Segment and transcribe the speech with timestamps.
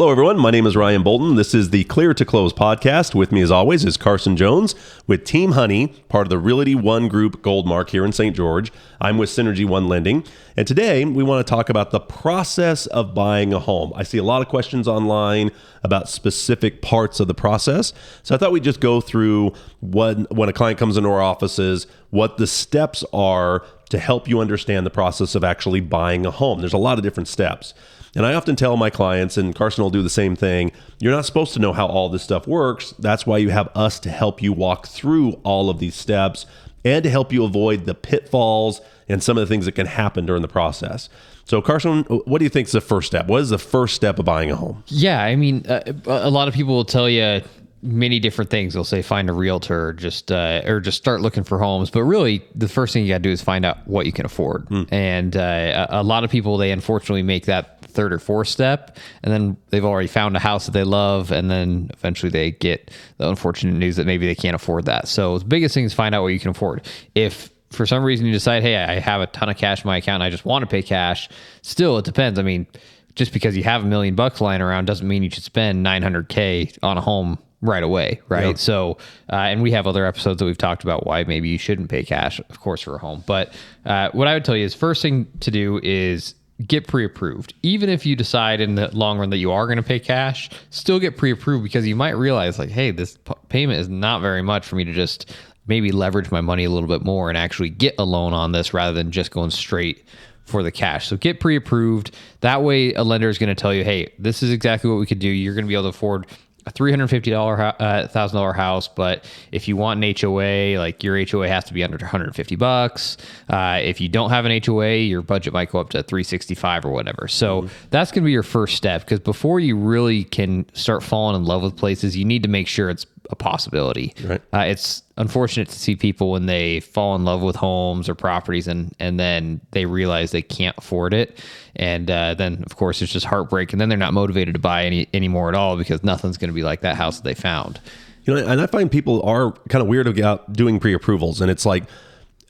[0.00, 0.38] Hello, everyone.
[0.38, 1.34] My name is Ryan Bolton.
[1.34, 3.14] This is the Clear to Close podcast.
[3.14, 4.74] With me, as always, is Carson Jones
[5.06, 8.34] with Team Honey, part of the Realty One Group Goldmark here in St.
[8.34, 8.72] George.
[8.98, 10.24] I'm with Synergy One Lending.
[10.56, 13.92] And today we want to talk about the process of buying a home.
[13.94, 15.50] I see a lot of questions online
[15.82, 17.92] about specific parts of the process.
[18.22, 21.86] So I thought we'd just go through what, when a client comes into our offices,
[22.08, 26.60] what the steps are to help you understand the process of actually buying a home.
[26.60, 27.74] There's a lot of different steps.
[28.16, 31.24] And I often tell my clients, and Carson will do the same thing you're not
[31.24, 32.92] supposed to know how all this stuff works.
[32.98, 36.46] That's why you have us to help you walk through all of these steps
[36.84, 40.26] and to help you avoid the pitfalls and some of the things that can happen
[40.26, 41.08] during the process.
[41.44, 43.26] So, Carson, what do you think is the first step?
[43.26, 44.84] What is the first step of buying a home?
[44.86, 47.42] Yeah, I mean, uh, a lot of people will tell you
[47.82, 48.74] many different things.
[48.74, 51.90] They'll say find a realtor, or just uh, or just start looking for homes.
[51.90, 54.26] But really, the first thing you got to do is find out what you can
[54.26, 54.66] afford.
[54.66, 54.92] Mm.
[54.92, 58.96] And uh, a, a lot of people they unfortunately make that third or fourth step,
[59.22, 62.90] and then they've already found a house that they love, and then eventually they get
[63.18, 65.08] the unfortunate news that maybe they can't afford that.
[65.08, 66.86] So the biggest thing is find out what you can afford.
[67.14, 69.98] If for some reason you decide, hey, I have a ton of cash in my
[69.98, 71.28] account, and I just want to pay cash.
[71.62, 72.38] Still, it depends.
[72.38, 72.66] I mean,
[73.14, 76.78] just because you have a million bucks lying around doesn't mean you should spend 900k
[76.82, 78.46] on a home right away, right?
[78.48, 78.58] Yep.
[78.58, 78.98] So,
[79.30, 82.02] uh, and we have other episodes that we've talked about why maybe you shouldn't pay
[82.02, 83.22] cash, of course, for a home.
[83.26, 83.52] But
[83.84, 86.34] uh, what I would tell you is first thing to do is
[86.66, 87.54] get pre-approved.
[87.62, 90.50] Even if you decide in the long run that you are going to pay cash,
[90.70, 94.42] still get pre-approved because you might realize like, hey, this p- payment is not very
[94.42, 95.34] much for me to just
[95.66, 98.74] maybe leverage my money a little bit more and actually get a loan on this
[98.74, 100.04] rather than just going straight
[100.44, 101.06] for the cash.
[101.06, 102.14] So get pre-approved.
[102.40, 105.06] That way a lender is going to tell you, "Hey, this is exactly what we
[105.06, 105.28] could do.
[105.28, 106.26] You're going to be able to afford
[106.66, 110.78] a three hundred fifty dollar uh, thousand dollar house, but if you want an HOA,
[110.78, 113.16] like your HOA has to be under one hundred fifty bucks.
[113.48, 116.54] Uh, if you don't have an HOA, your budget might go up to three sixty
[116.54, 117.28] five or whatever.
[117.28, 117.86] So mm-hmm.
[117.90, 121.44] that's going to be your first step because before you really can start falling in
[121.44, 124.14] love with places, you need to make sure it's a possibility.
[124.24, 124.42] Right.
[124.52, 128.66] Uh, it's unfortunate to see people when they fall in love with homes or properties
[128.66, 131.38] and and then they realize they can't afford it,
[131.76, 134.84] and uh, then of course it's just heartbreak, and then they're not motivated to buy
[134.84, 137.80] any anymore at all because nothing's going to be like that house that they found.
[138.24, 141.66] You know, and I find people are kind of weird about doing pre-approvals, and it's
[141.66, 141.84] like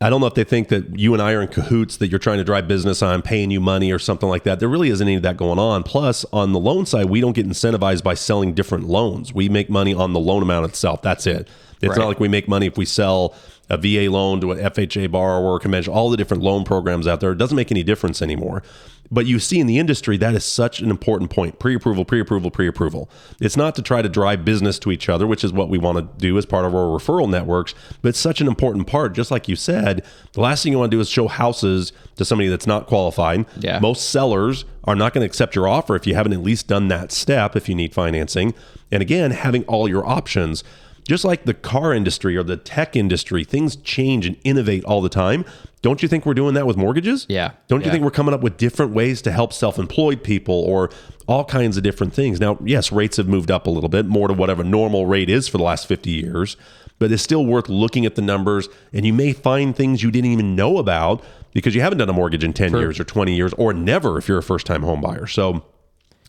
[0.03, 2.19] I don't know if they think that you and I are in cahoots that you're
[2.19, 4.59] trying to drive business on paying you money or something like that.
[4.59, 5.83] There really isn't any of that going on.
[5.83, 9.34] Plus, on the loan side, we don't get incentivized by selling different loans.
[9.34, 11.03] We make money on the loan amount itself.
[11.03, 11.49] That's it.
[11.83, 11.99] It's right.
[11.99, 13.34] not like we make money if we sell
[13.69, 17.33] a VA loan to an FHA borrower, convention, all the different loan programs out there.
[17.33, 18.62] It doesn't make any difference anymore.
[19.10, 22.21] But you see in the industry, that is such an important point pre approval, pre
[22.21, 23.10] approval, pre approval.
[23.41, 25.98] It's not to try to drive business to each other, which is what we want
[25.98, 29.12] to do as part of our referral networks, but it's such an important part.
[29.12, 32.25] Just like you said, the last thing you want to do is show houses to
[32.25, 33.47] somebody that's not qualified.
[33.59, 33.81] Yeah.
[33.81, 36.88] Most sellers are not going to accept your offer if you haven't at least done
[36.88, 38.54] that step if you need financing.
[38.92, 40.62] And again, having all your options
[41.10, 45.09] just like the car industry or the tech industry, things change and innovate all the
[45.09, 45.44] time.
[45.82, 47.24] Don't you think we're doing that with mortgages?
[47.28, 47.52] Yeah.
[47.68, 50.91] Don't you think we're coming up with different ways to help self employed people or
[51.26, 52.38] all kinds of different things?
[52.38, 55.48] Now, yes, rates have moved up a little bit more to whatever normal rate is
[55.48, 56.58] for the last 50 years,
[56.98, 58.68] but it's still worth looking at the numbers.
[58.92, 61.24] And you may find things you didn't even know about
[61.54, 64.28] because you haven't done a mortgage in 10 years or 20 years or never if
[64.28, 65.26] you're a first time home buyer.
[65.26, 65.64] So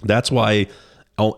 [0.01, 0.67] that's why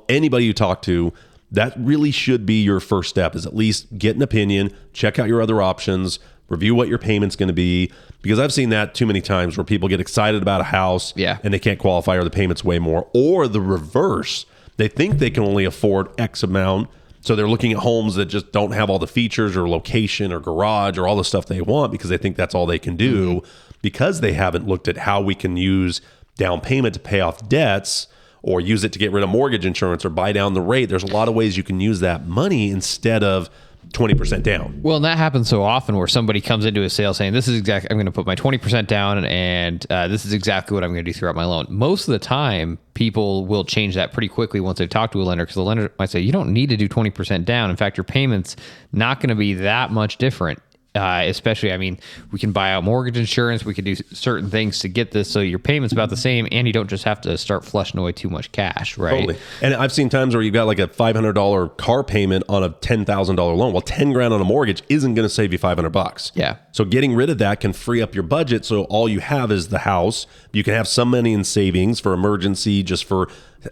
[0.08, 1.14] anybody you talk to,
[1.52, 5.28] that really should be your first step is at least get an opinion, check out
[5.28, 6.20] your other options,
[6.54, 7.92] review what your payment's going to be
[8.22, 11.40] because I've seen that too many times where people get excited about a house yeah.
[11.44, 14.46] and they can't qualify or the payment's way more or the reverse.
[14.78, 16.90] They think they can only afford X amount
[17.24, 20.42] so they're looking at homes that just don't have all the features or location or
[20.42, 23.36] garage or all the stuff they want because they think that's all they can do
[23.36, 23.72] mm-hmm.
[23.82, 26.02] because they haven't looked at how we can use
[26.36, 28.08] down payment to pay off debts
[28.42, 30.88] or use it to get rid of mortgage insurance or buy down the rate.
[30.88, 33.50] There's a lot of ways you can use that money instead of
[33.90, 34.80] 20% down.
[34.82, 37.60] Well, and that happens so often where somebody comes into a sale saying, This is
[37.60, 40.92] exactly, I'm going to put my 20% down and uh, this is exactly what I'm
[40.94, 41.68] going to do throughout my loan.
[41.70, 45.24] Most of the time, people will change that pretty quickly once they've talked to a
[45.24, 47.70] lender because the lender might say, You don't need to do 20% down.
[47.70, 48.56] In fact, your payment's
[48.92, 50.60] not going to be that much different
[50.96, 52.00] uh, especially, I mean,
[52.32, 53.66] we can buy out mortgage insurance.
[53.66, 56.68] We can do certain things to get this so your payment's about the same, and
[56.68, 59.22] you don't just have to start flushing away too much cash, right?
[59.22, 59.38] Totally.
[59.62, 62.64] And I've seen times where you've got like a five hundred dollar car payment on
[62.64, 63.74] a ten thousand dollar loan.
[63.74, 66.32] Well, ten grand on a mortgage isn't going to save you five hundred bucks.
[66.36, 66.58] Yeah.
[66.72, 68.64] So getting rid of that can free up your budget.
[68.66, 70.28] So all you have is the house.
[70.52, 73.30] You can have some money in savings for emergency, just for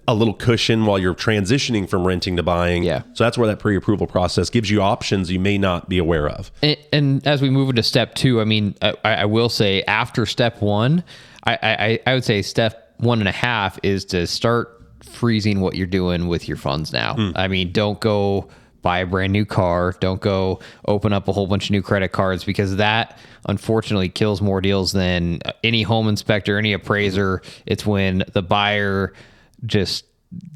[0.07, 2.83] a little cushion while you're transitioning from renting to buying.
[2.83, 3.03] Yeah.
[3.13, 6.51] So that's where that pre-approval process gives you options you may not be aware of.
[6.61, 10.25] And, and as we move into step two, I mean, I, I will say after
[10.25, 11.03] step one,
[11.45, 15.75] I, I, I would say step one and a half is to start freezing what
[15.75, 17.15] you're doing with your funds now.
[17.15, 17.31] Hmm.
[17.35, 18.49] I mean, don't go
[18.81, 19.95] buy a brand new car.
[19.99, 23.17] Don't go open up a whole bunch of new credit cards because that
[23.47, 27.41] unfortunately kills more deals than any home inspector, any appraiser.
[27.65, 29.13] It's when the buyer
[29.65, 30.05] just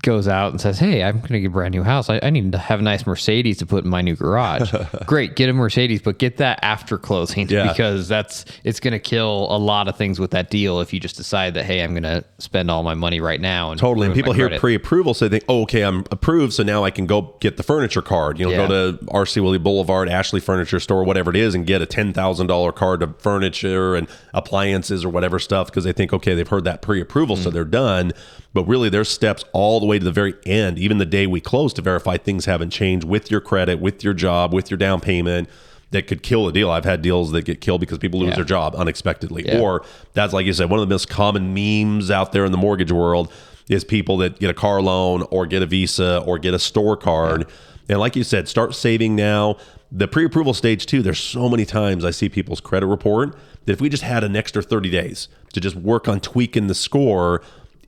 [0.03, 2.09] goes out and says, Hey, I'm going to get a brand new house.
[2.09, 4.73] I, I need to have a nice Mercedes to put in my new garage.
[5.05, 7.67] Great, get a Mercedes, but get that after closing Yeah.
[7.73, 11.01] because that's it's going to kill a lot of things with that deal if you
[11.01, 13.71] just decide that, Hey, I'm going to spend all my money right now.
[13.71, 14.05] And Totally.
[14.05, 17.05] And people hear pre-approval, so they think, oh, okay, I'm approved, so now I can
[17.05, 18.39] go get the furniture card.
[18.39, 18.67] You know, Yeah.
[18.69, 22.13] go to RC Willey Boulevard, Ashley Furniture Store, whatever it is, and get a ten
[22.13, 26.47] thousand dollar card of furniture and appliances or whatever stuff because they think, okay, they've
[26.47, 27.43] heard that pre-approval, Mm.
[27.43, 28.13] so they're done.
[28.55, 31.41] But really, there's steps all the way to the very end, even the day we
[31.41, 35.01] close, to verify things haven't changed with your credit, with your job, with your down
[35.01, 35.49] payment.
[35.91, 36.71] That could kill a deal.
[36.71, 38.35] I've had deals that get killed because people lose Yeah.
[38.37, 39.59] their job unexpectedly, Yeah.
[39.59, 42.57] or that's like you said, one of the most common memes out there in the
[42.57, 43.29] mortgage world
[43.69, 46.95] is people that get a car loan or get a visa or get a store
[46.95, 47.45] card.
[47.89, 49.57] And like you said, start saving now.
[49.91, 53.35] The pre-approval stage too, there's so many times I see people's credit report
[53.65, 56.73] that if we just had an extra 30 days to just work on tweaking the
[56.75, 57.41] score,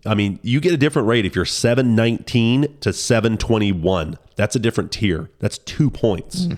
[0.06, 4.18] I mean, you get a different rate if you're 719 to 721.
[4.36, 5.30] That's a different tier.
[5.40, 6.46] That's 2 points.
[6.46, 6.54] Hmm.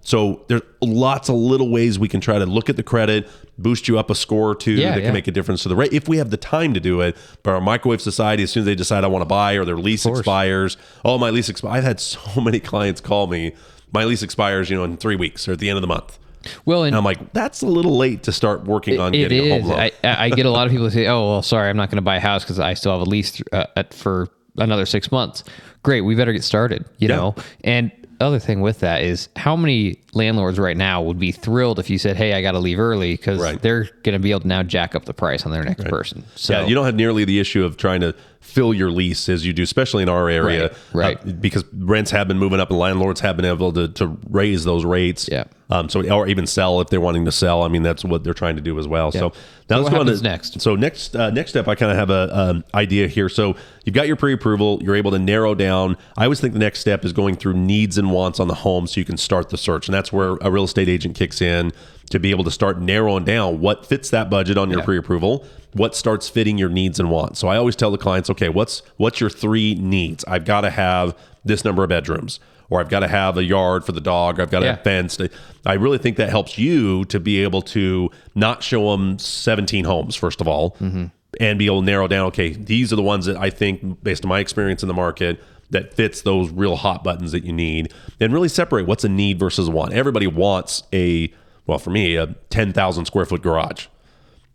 [0.00, 3.88] So there's lots of little ways we can try to look at the credit, boost
[3.88, 5.04] you up a score or two Yeah, that yeah.
[5.08, 7.14] can make a difference to the rate if we have the time to do it.
[7.42, 9.76] But our microwave society, as soon as they decide I want to buy or their
[9.76, 11.76] lease expires, oh my lease expires.
[11.76, 13.54] I've had so many clients call me,
[13.92, 16.18] my lease expires, you know, in three weeks or at the end of the month.
[16.64, 19.50] Well, and And I'm like, that's a little late to start working on It getting
[19.52, 19.78] a home loan.
[19.80, 22.02] I, I get a lot of people say, "Oh, well, sorry, I'm not going to
[22.02, 25.44] buy a house because I still have a lease uh, at, for another six months."
[25.82, 26.84] Great, we better get started.
[26.98, 27.16] You Yeah.
[27.16, 27.34] know.
[27.64, 31.88] And other thing with that is how many landlords right now would be thrilled if
[31.88, 33.60] you said, "Hey, I got to leave early," because Right.
[33.62, 36.24] they're going to be able to now jack up the price on their next person.
[36.34, 39.44] So yeah, you don't have nearly the issue of trying to fill your lease as
[39.44, 41.18] you do, especially in our area, Right, right.
[41.28, 44.64] uh, because rents have been moving up and landlords have been able to, to raise
[44.64, 45.28] those rates.
[45.30, 45.44] Yeah.
[45.70, 47.62] Um, so or even sell if they're wanting to sell.
[47.62, 49.12] I mean, that's what they're trying to do as well.
[49.12, 49.32] So
[49.68, 50.62] now So let's go on to next?
[50.62, 53.28] So next uh, next step, I kind of have a um, idea here.
[53.28, 53.54] So
[53.84, 54.80] you've got your pre-approval.
[54.82, 55.98] You're able to narrow down.
[56.16, 58.86] I always think the next step is going through needs and wants on the home,
[58.86, 61.72] so you can start the search, and that's where a real estate agent kicks in
[62.10, 64.84] to be able to start narrowing down what fits that budget on your Yeah.
[64.84, 65.44] pre-approval
[65.74, 68.82] what starts fitting your needs and wants so i always tell the clients okay what's
[68.96, 71.14] what's your three needs i've got to have
[71.44, 72.40] this number of bedrooms
[72.70, 74.72] or i've got to have a yard for the dog or i've got to Yeah.
[74.76, 75.20] have fenced
[75.66, 80.16] i really think that helps you to be able to not show them 17 homes
[80.16, 81.06] first of all mm-hmm.
[81.38, 84.24] and be able to narrow down okay these are the ones that i think based
[84.24, 85.38] on my experience in the market
[85.70, 89.38] that fits those real hot buttons that you need and really separate what's a need
[89.38, 91.32] versus a want everybody wants a
[91.66, 93.86] well for me a 10000 square foot garage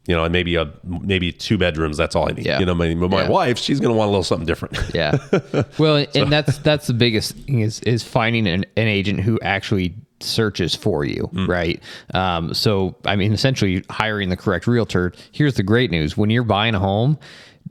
[0.05, 1.95] you know, and maybe a maybe two bedrooms.
[1.95, 2.45] That's all I need.
[2.45, 2.59] Yeah.
[2.59, 3.29] You know, my, my Yeah.
[3.29, 4.77] wife, she's going to want a little something different.
[4.93, 5.17] Yeah.
[5.77, 9.95] Well, and that's that's the biggest thing is is finding an, an agent who actually
[10.19, 11.81] searches for you, right?
[12.13, 15.13] Um, so I mean, essentially hiring the correct realtor.
[15.31, 17.17] Here's the great news: when you're buying a home.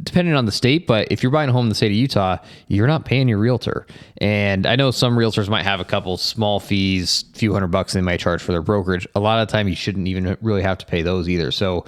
[0.02, 2.38] Depending on the state, but if you're buying a home in the state of Utah,
[2.66, 3.86] you're not paying your realtor.
[4.18, 8.00] And I know some realtors might have a couple small fees, few hundred bucks they
[8.00, 9.06] might charge for their brokerage.
[9.14, 11.52] A lot of the time, you shouldn't even really have to pay those either.
[11.52, 11.84] So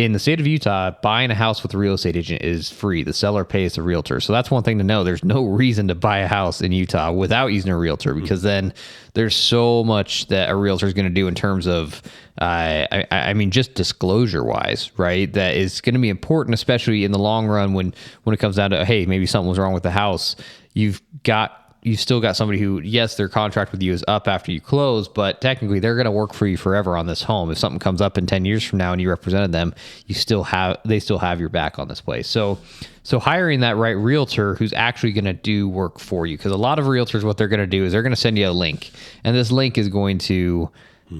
[0.00, 3.02] in the state of Utah, buying a house with a real estate agent is free.
[3.02, 4.18] The seller pays the realtor.
[4.18, 5.04] So that's one thing to know.
[5.04, 8.72] There's no reason to buy a house in Utah without using a realtor because then
[9.12, 12.00] there's so much that a realtor is going to do in terms of,
[12.40, 15.30] uh, I, I mean, just disclosure wise, right?
[15.30, 17.92] That is going to be important, especially in the long run when
[18.22, 20.34] when it comes down to, hey, maybe something was wrong with the house.
[20.72, 24.52] You've got you still got somebody who, yes, their contract with you is up after
[24.52, 27.50] you close, but technically they're going to work for you forever on this home.
[27.50, 29.74] If something comes up in 10 years from now and you represented them,
[30.06, 32.28] you still have, they still have your back on this place.
[32.28, 32.58] So,
[33.02, 36.36] so hiring that right realtor who's actually going to do work for you.
[36.36, 38.38] Cause a lot of realtors, what they're going to do is they're going to send
[38.38, 38.90] you a link
[39.24, 40.70] and this link is going to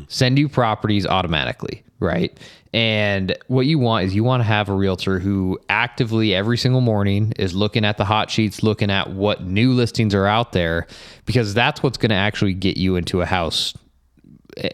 [0.08, 1.82] send you properties automatically.
[1.98, 2.36] Right.
[2.72, 6.80] And what you want is you want to have a realtor who actively every single
[6.80, 10.86] morning is looking at the hot sheets, looking at what new listings are out there,
[11.26, 13.74] because that's what's going to actually get you into a house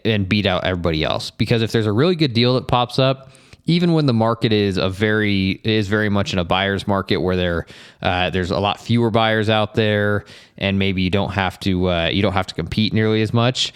[0.05, 1.31] and beat out everybody else.
[1.31, 3.31] Because if there's a really good deal that pops up,
[3.65, 7.35] even when the market is a very is very much in a buyer's market where
[7.35, 7.65] there
[8.01, 10.23] uh, there's a lot fewer buyers out there,
[10.57, 13.73] and maybe you don't have to uh, you don't have to compete nearly as much.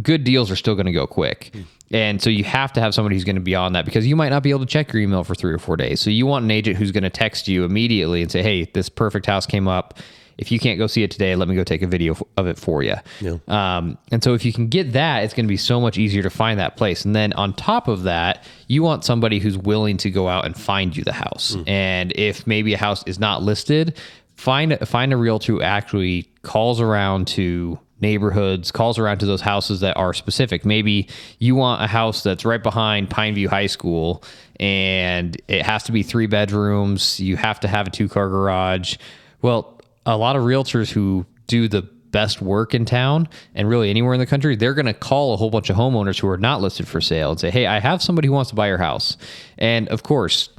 [0.00, 1.54] Good deals are still going to go quick.
[1.92, 4.14] And so you have to have somebody who's going to be on that because you
[4.14, 6.00] might not be able to check your email for three or four days.
[6.00, 8.88] So you want an agent who's going to text you immediately and say, "Hey, this
[8.88, 9.98] perfect house came up.
[10.38, 12.58] If you can't go see it today, let me go take a video of it
[12.58, 13.38] for you." Yeah.
[13.48, 16.22] Um, and so if you can get that, it's going to be so much easier
[16.22, 17.04] to find that place.
[17.04, 20.56] And then on top of that, you want somebody who's willing to go out and
[20.56, 21.56] find you the house.
[21.66, 23.98] And if maybe a house is not listed,
[24.36, 29.80] find find a realtor who actually calls around to neighborhoods, calls around to those houses
[29.80, 30.64] that are specific.
[30.64, 34.22] Maybe you want a house that's right behind Pine View High School
[34.58, 38.96] and it has to be three bedrooms, you have to have a two car garage.
[39.40, 44.14] Well, a lot of realtors who do the best work in town and really anywhere
[44.14, 46.60] in the country, they're going to call a whole bunch of homeowners who are not
[46.60, 49.16] listed for sale and say, Hey, I have somebody who wants to buy your house.
[49.58, 50.50] And of course,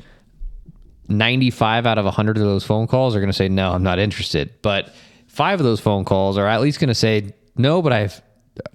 [1.08, 4.00] 95 out of 100 of those phone calls are going to say, No, I'm not
[4.00, 4.54] interested.
[4.62, 4.94] But
[5.32, 8.22] five of those phone calls are at least going to say, No, but I've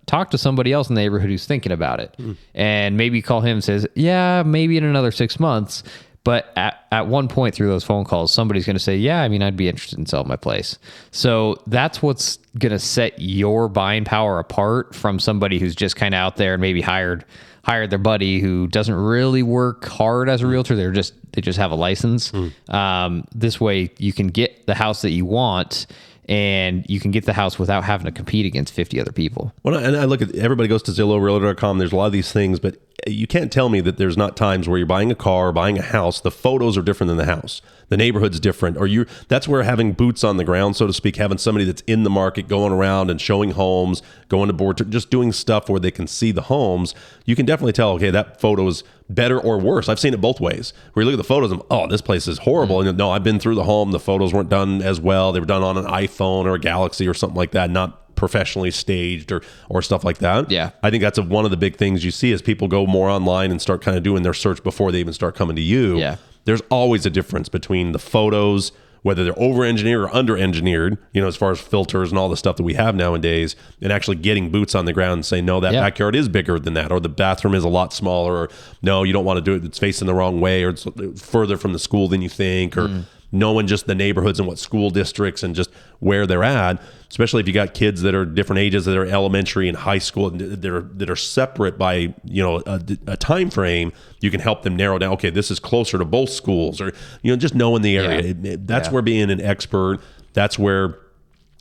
[0.06, 2.16] talked to somebody else in the neighborhood who's thinking about it.
[2.18, 2.36] Mm.
[2.54, 5.82] And maybe call him and says, Yeah, maybe in another six months.
[6.24, 9.28] But at, at one point through those phone calls, somebody's going to say, Yeah, I
[9.28, 10.78] mean, I'd be interested in selling my place.
[11.10, 16.14] So that's what's going to set your buying power apart from somebody who's just kind
[16.14, 17.24] of out there and maybe hired
[17.64, 20.76] hired their buddy who doesn't really work hard as a realtor.
[20.76, 22.32] They're just they just have a license.
[22.32, 22.74] Mm.
[22.74, 25.86] Um, this way, you can get the house that you want
[26.28, 29.52] and you can get the house without having to compete against 50 other people.
[29.62, 31.78] Well, and I look at everybody goes to Zillow, Realtor.com.
[31.78, 34.68] There's a lot of these things, but you can't tell me that there's not times
[34.68, 37.62] where you're buying a car, buying a house, the photos are different than the house.
[37.88, 38.76] The neighborhood's different.
[38.76, 41.82] Or you that's where having boots on the ground, so to speak, having somebody that's
[41.82, 45.78] in the market going around and showing homes, going to board just doing stuff where
[45.78, 49.58] they can see the homes, you can definitely tell, okay, that photo is better or
[49.58, 49.88] worse.
[49.88, 50.72] I've seen it both ways.
[50.92, 52.78] Where you look at the photos and oh, this place is horrible.
[52.78, 52.88] Mm-hmm.
[52.88, 53.92] And no, I've been through the home.
[53.92, 55.32] The photos weren't done as well.
[55.32, 58.70] They were done on an iPhone or a Galaxy or something like that, not professionally
[58.70, 60.50] staged or or stuff like that.
[60.50, 60.70] Yeah.
[60.82, 63.08] I think that's a, one of the big things you see as people go more
[63.08, 65.98] online and start kind of doing their search before they even start coming to you.
[65.98, 66.16] Yeah.
[66.44, 68.72] There's always a difference between the photos,
[69.06, 72.28] whether they're over engineered or under engineered, you know, as far as filters and all
[72.28, 75.44] the stuff that we have nowadays, and actually getting boots on the ground and saying,
[75.44, 75.80] no, that yeah.
[75.80, 78.50] backyard is bigger than that, or the bathroom is a lot smaller, or
[78.82, 80.88] no, you don't want to do it, it's facing the wrong way, or it's
[81.22, 84.58] further from the school than you think, or mm knowing just the neighborhoods and what
[84.58, 86.80] school districts and just where they're at
[87.10, 90.30] especially if you got kids that are different ages that are elementary and high school
[90.30, 94.62] that are that are separate by you know a, a, time frame you can help
[94.62, 96.92] them narrow down okay this is closer to both schools or
[97.22, 98.30] you know just knowing the area yeah.
[98.30, 98.92] it, it, that's yeah.
[98.92, 100.00] where being an expert
[100.32, 100.98] that's where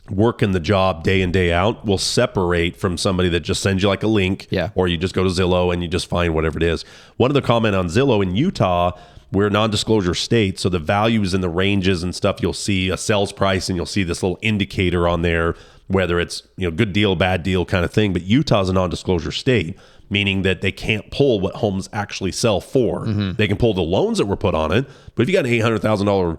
[0.10, 3.90] working the job day in day out will separate from somebody that just sends you
[3.90, 4.70] like a link yeah.
[4.76, 6.84] or you just go to zillow and you just find whatever it is
[7.18, 8.92] one other comment on zillow in utah
[9.32, 12.98] we're a non-disclosure state so the values and the ranges and stuff you'll see a
[12.98, 15.56] sales price and you'll see this little indicator on there
[15.88, 19.32] whether it's you know good deal bad deal kind of thing but utah's a non-disclosure
[19.32, 19.78] state
[20.10, 23.32] meaning that they can't pull what homes actually sell for mm-hmm.
[23.34, 25.52] they can pull the loans that were put on it but if you got an
[25.52, 26.38] $800000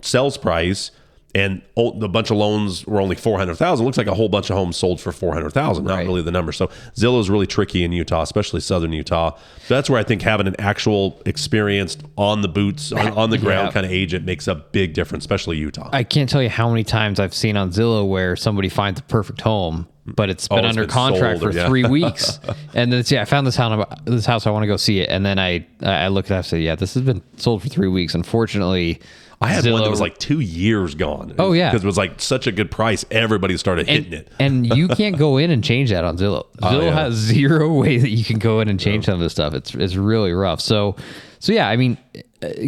[0.00, 0.90] sales price
[1.34, 4.76] and the bunch of loans were only 400,000 looks like a whole bunch of homes
[4.76, 6.06] sold for 400,000 not right.
[6.06, 9.36] really the number so Zillow is really tricky in Utah especially southern Utah
[9.66, 13.38] so that's where I think having an actual experienced on the boots on, on the
[13.44, 13.72] ground yeah.
[13.72, 16.84] kind of agent makes a big difference especially Utah I can't tell you how many
[16.84, 20.60] times I've seen on Zillow where somebody finds the perfect home but it's been oh,
[20.60, 21.66] it's under been contract for yeah.
[21.66, 22.38] three weeks.
[22.74, 23.86] and then yeah, I found this house.
[24.04, 25.08] This house, I want to go see it.
[25.08, 27.68] And then I I looked at it and said, yeah, this has been sold for
[27.68, 28.14] three weeks.
[28.14, 29.00] Unfortunately,
[29.44, 29.72] I had Zillow.
[29.74, 31.34] one that was like two years gone.
[31.38, 33.04] Oh yeah, because it was like such a good price.
[33.10, 36.46] Everybody started and, hitting it, and you can't go in and change that on Zillow.
[36.62, 36.92] Oh, Zillow oh, yeah.
[36.92, 39.12] has zero way that you can go in and change yeah.
[39.12, 39.54] some of this stuff.
[39.54, 40.60] It's it's really rough.
[40.60, 40.96] So
[41.40, 41.98] so yeah, I mean,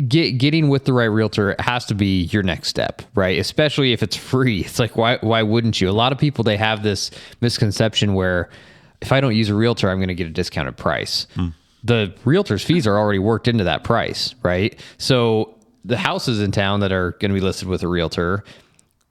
[0.07, 3.39] get, getting with the right realtor has to be your next step, right?
[3.39, 4.61] Especially if it's free.
[4.61, 5.89] It's like why why wouldn't you?
[5.89, 8.51] A lot of people they have this misconception where
[9.01, 11.27] if I don't use a realtor, I'm going to get a discounted price.
[11.35, 11.49] Hmm
[11.87, 14.79] the realtor's fees are already worked into that price, right?
[14.99, 15.56] So
[15.87, 18.45] the houses in town that are going to be listed with a realtor,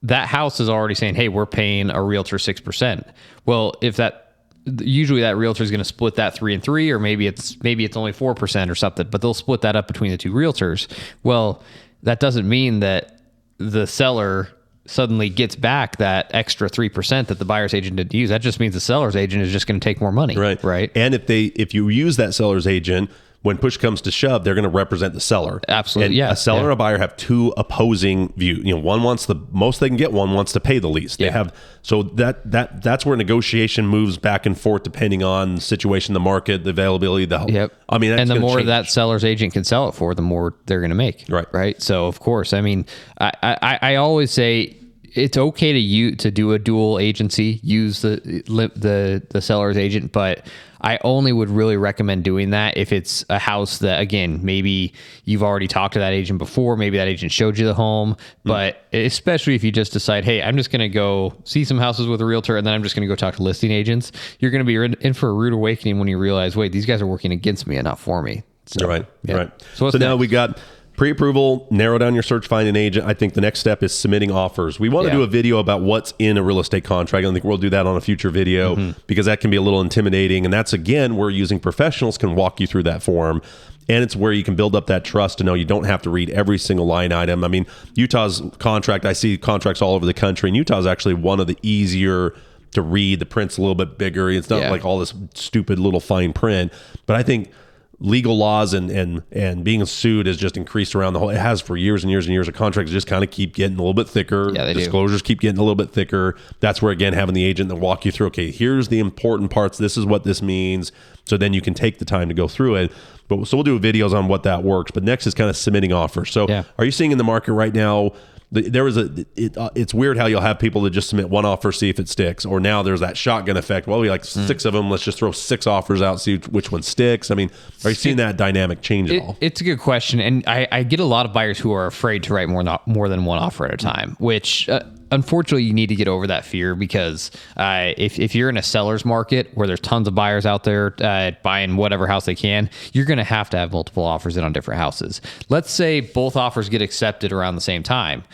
[0.02, 3.06] that house is already saying, "Hey, we're paying a realtor six percent."
[3.46, 4.34] Well, if that
[4.80, 7.84] usually that realtor is going to split that three and three, or maybe it's maybe
[7.84, 10.86] it's only four percent or something, but they'll split that up between the two realtors.
[11.22, 11.62] Well,
[12.02, 13.20] that doesn't mean that
[13.58, 14.48] the seller
[14.84, 18.72] suddenly gets back that extra 3% that the buyer's agent didn't use that just means
[18.72, 21.46] the seller's agent is just going to take more money right right and if they
[21.46, 23.10] if you use that seller's agent
[23.46, 25.60] when push comes to shove, they're going to represent the seller.
[25.68, 26.06] Absolutely.
[26.06, 26.32] And yeah.
[26.32, 26.64] A seller yeah.
[26.64, 28.64] and a buyer have two opposing views.
[28.64, 31.20] You know, one wants the most they can get, one wants to pay the least.
[31.20, 31.30] They yeah.
[31.30, 36.12] have so that that that's where negotiation moves back and forth depending on the situation,
[36.12, 37.72] the market, the availability, the Yep.
[37.88, 38.66] I mean, and the more change.
[38.66, 41.24] that seller's agent can sell it for, the more they're going to make.
[41.28, 41.46] Right.
[41.52, 41.80] Right.
[41.80, 42.84] So of course, I mean,
[43.20, 44.76] I I, I always say
[45.14, 50.10] it's okay to you to do a dual agency, use the the the seller's agent,
[50.10, 50.46] but
[50.86, 54.92] I only would really recommend doing that if it's a house that again maybe
[55.24, 58.18] you've already talked to that agent before, maybe that agent showed you the home, mm.
[58.44, 62.06] but especially if you just decide, hey, I'm just going to go see some houses
[62.06, 64.12] with a realtor, and then I'm just going to go talk to listing agents.
[64.38, 67.02] You're going to be in for a rude awakening when you realize, wait, these guys
[67.02, 68.44] are working against me and not for me.
[68.66, 69.34] So, right, yeah.
[69.34, 69.64] right.
[69.74, 70.60] So, so now we got
[70.96, 73.06] pre-approval narrow down your search find an agent.
[73.06, 74.80] I think the next step is submitting offers.
[74.80, 75.18] We want to Yeah.
[75.18, 77.26] do a video about what's in a real estate contract.
[77.26, 78.90] I think we'll do that on a future video Mm-hmm.
[79.06, 80.44] because that can be a little intimidating.
[80.44, 83.42] And that's again where using professionals can walk you through that form.
[83.88, 86.10] And it's where you can build up that trust to know you don't have to
[86.10, 87.44] read every single line item.
[87.44, 91.38] I mean utah's contract i see contracts all over the country and utah's actually one
[91.40, 92.34] of the easier
[92.72, 93.20] to read.
[93.20, 94.28] The print's a little bit bigger.
[94.28, 94.70] It's not Yeah.
[94.70, 96.72] like all this stupid little fine print.
[97.06, 97.50] But i think
[97.98, 101.62] legal laws and and and being sued has just increased around the whole it has
[101.62, 103.94] for years and years and years of contracts just kind of keep getting a little
[103.94, 104.50] bit thicker.
[104.54, 104.80] Yeah, they do.
[104.80, 106.36] disclosures keep getting a little bit thicker.
[106.60, 109.78] That's where again having the agent that walk you through okay here's the important parts
[109.78, 110.92] this is what this means.
[111.24, 112.92] So then you can take the time to go through it.
[113.28, 115.92] But so we'll do videos on what that works but next is kind of submitting
[115.92, 116.30] offers.
[116.30, 116.64] So Yeah.
[116.78, 118.12] are you seeing in the market right now
[118.52, 121.44] there was a it, uh, it's weird how you'll have people that just submit one
[121.44, 123.86] offer see if it sticks or now there's that shotgun effect.
[123.88, 124.46] Well we like Hmm.
[124.46, 124.88] six of them.
[124.88, 127.30] Let's just throw six offers out see which one sticks.
[127.30, 127.50] I mean
[127.84, 129.36] are you seeing that dynamic change at It, all?
[129.40, 132.22] it's a good question, and I, I get a lot of buyers who are afraid
[132.24, 134.16] to write more than, more than one offer at a time.
[134.20, 138.48] Which, uh, unfortunately, you need to get over that fear because uh, if if you're
[138.48, 142.24] in a seller's market where there's tons of buyers out there uh, buying whatever house
[142.24, 145.20] they can, you're going to have to have multiple offers in on different houses.
[145.48, 148.24] Let's say both offers get accepted around the same time.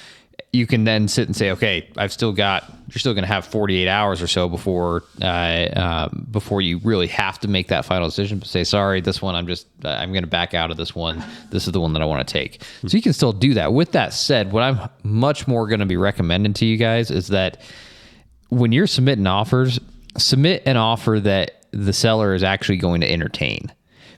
[0.53, 2.71] You can then sit and say, okay, I've still got.
[2.89, 7.07] You're still going to have 48 hours or so before uh, um, before you really
[7.07, 8.39] have to make that final decision.
[8.39, 10.95] But say, sorry, this one I'm just uh, I'm going to back out of this
[10.95, 11.25] one.
[11.51, 12.63] This is the one that I want to take.
[12.87, 13.73] So you can still do that.
[13.73, 17.29] With that said, what I'm much more going to be recommending to you guys is
[17.29, 17.63] that
[18.51, 19.81] when you're submitting offers,
[20.19, 23.73] submit an offer that the seller is actually going to entertain,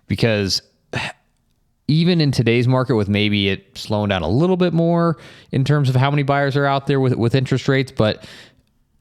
[0.09, 0.61] because
[1.87, 5.19] even in today's market with maybe it slowing down a little bit more
[5.53, 8.25] in terms of how many buyers are out there with with interest rates but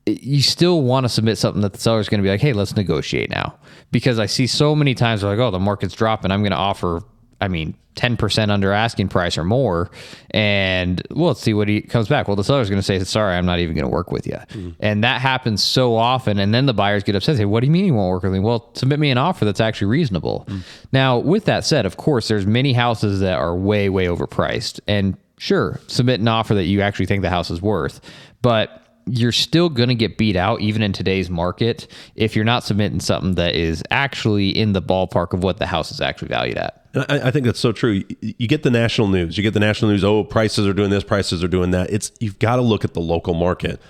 [0.05, 2.75] you still want to submit something that the seller's going to be like hey let's
[2.75, 3.55] negotiate now.
[3.91, 6.31] Because i see so many times like oh the market's dropping.
[6.31, 7.01] I'm going to offer
[7.43, 9.91] i mean 10% under asking price or more.
[10.31, 12.27] And well let's see what he comes back.
[12.27, 14.33] Well the seller's going to say sorry i'm not even going to work with you
[14.33, 14.69] mm-hmm.
[14.79, 17.71] and that happens so often and then the buyers get upset say what do you
[17.71, 18.39] mean you won't work with me?
[18.39, 20.45] Well submit me an offer that's actually reasonable.
[20.47, 20.61] Mm.
[20.91, 24.79] Now with that said of course there's many houses that are way way overpriced.
[24.87, 28.01] And sure submit an offer that you actually think the house is worth
[28.41, 32.63] but you're still going to get beat out even in today's market if you're not
[32.63, 36.57] submitting something that is actually in the ballpark of what the house is actually valued
[36.57, 38.03] at And I, I think that's so true.
[38.21, 39.37] You- get the national news.
[39.37, 40.03] You get the national news.
[40.03, 41.03] Oh, prices are doing this.
[41.03, 41.89] Prices are doing that.
[41.89, 43.81] It's you've got to look at the local market.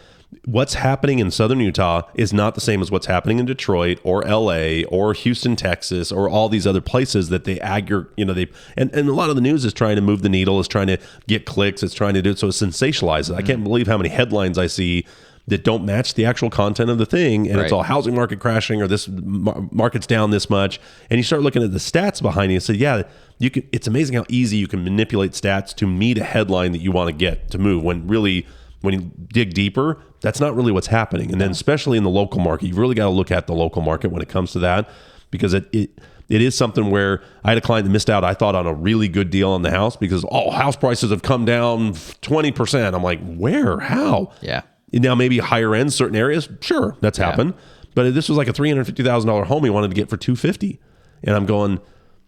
[0.46, 4.26] What's happening in southern Utah is not the same as what's happening in Detroit or
[4.26, 4.84] L.A.
[4.86, 8.12] or Houston, Texas, or all these other places that they aggregate.
[8.18, 10.30] You know, they and, and a lot of the news is trying to move the
[10.30, 13.34] needle, is trying to get clicks, it's trying to do it so it's sensationalized.
[13.34, 13.48] I mm-hmm.
[13.48, 15.06] can't believe how many headlines I see
[15.48, 18.82] that don't match the actual content of the thing, and it's all housing market crashing
[18.82, 20.80] or this mar- market's down this much
[21.10, 23.04] and you start looking at the stats behind you and say yeah
[23.40, 26.78] you can it's amazing how easy you can manipulate stats to meet a headline that
[26.80, 28.46] you want to get to move when really
[28.82, 32.40] when you dig deeper that's not really what's happening and then especially in the local
[32.40, 34.90] market you've really got to look at the local market when it comes to that
[35.30, 35.90] because it, it
[36.30, 38.74] it is something where I had a client that missed out, I thought, on a
[38.74, 42.94] really good deal on the house because all house prices have come down 20%.
[42.94, 43.80] I'm like, where?
[43.80, 44.32] How?
[44.42, 44.62] Yeah.
[44.94, 47.56] Now maybe higher end certain areas, sure, that's happened.
[47.96, 50.10] But this was like a three hundred fifty thousand dollar home he wanted to get
[50.10, 50.80] for two fifty,
[51.24, 51.80] and I'm going,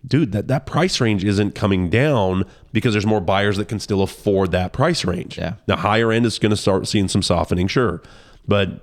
[0.05, 4.01] dude, that that price range isn't coming down because there's more buyers that can still
[4.01, 5.37] afford that price range.
[5.37, 5.55] Yeah.
[5.67, 8.01] Now higher end is going to start seeing some softening, sure,
[8.47, 8.81] but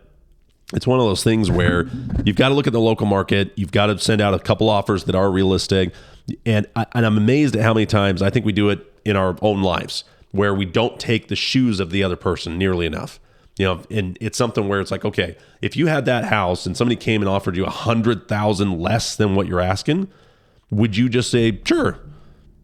[0.74, 1.86] it's one of those things where
[2.24, 3.52] you've got to look at the local market.
[3.56, 5.92] You've got to send out a couple offers that are realistic.
[6.46, 9.16] And, I, and I'm amazed at how many times I think we do it in
[9.16, 13.20] our own lives where we don't take the shoes of the other person nearly enough.
[13.58, 16.76] You know, and it's something where it's like, okay, if you had that house and
[16.76, 20.08] somebody came and offered you a hundred thousand less than what you're asking,
[20.70, 21.98] would you just say, sure?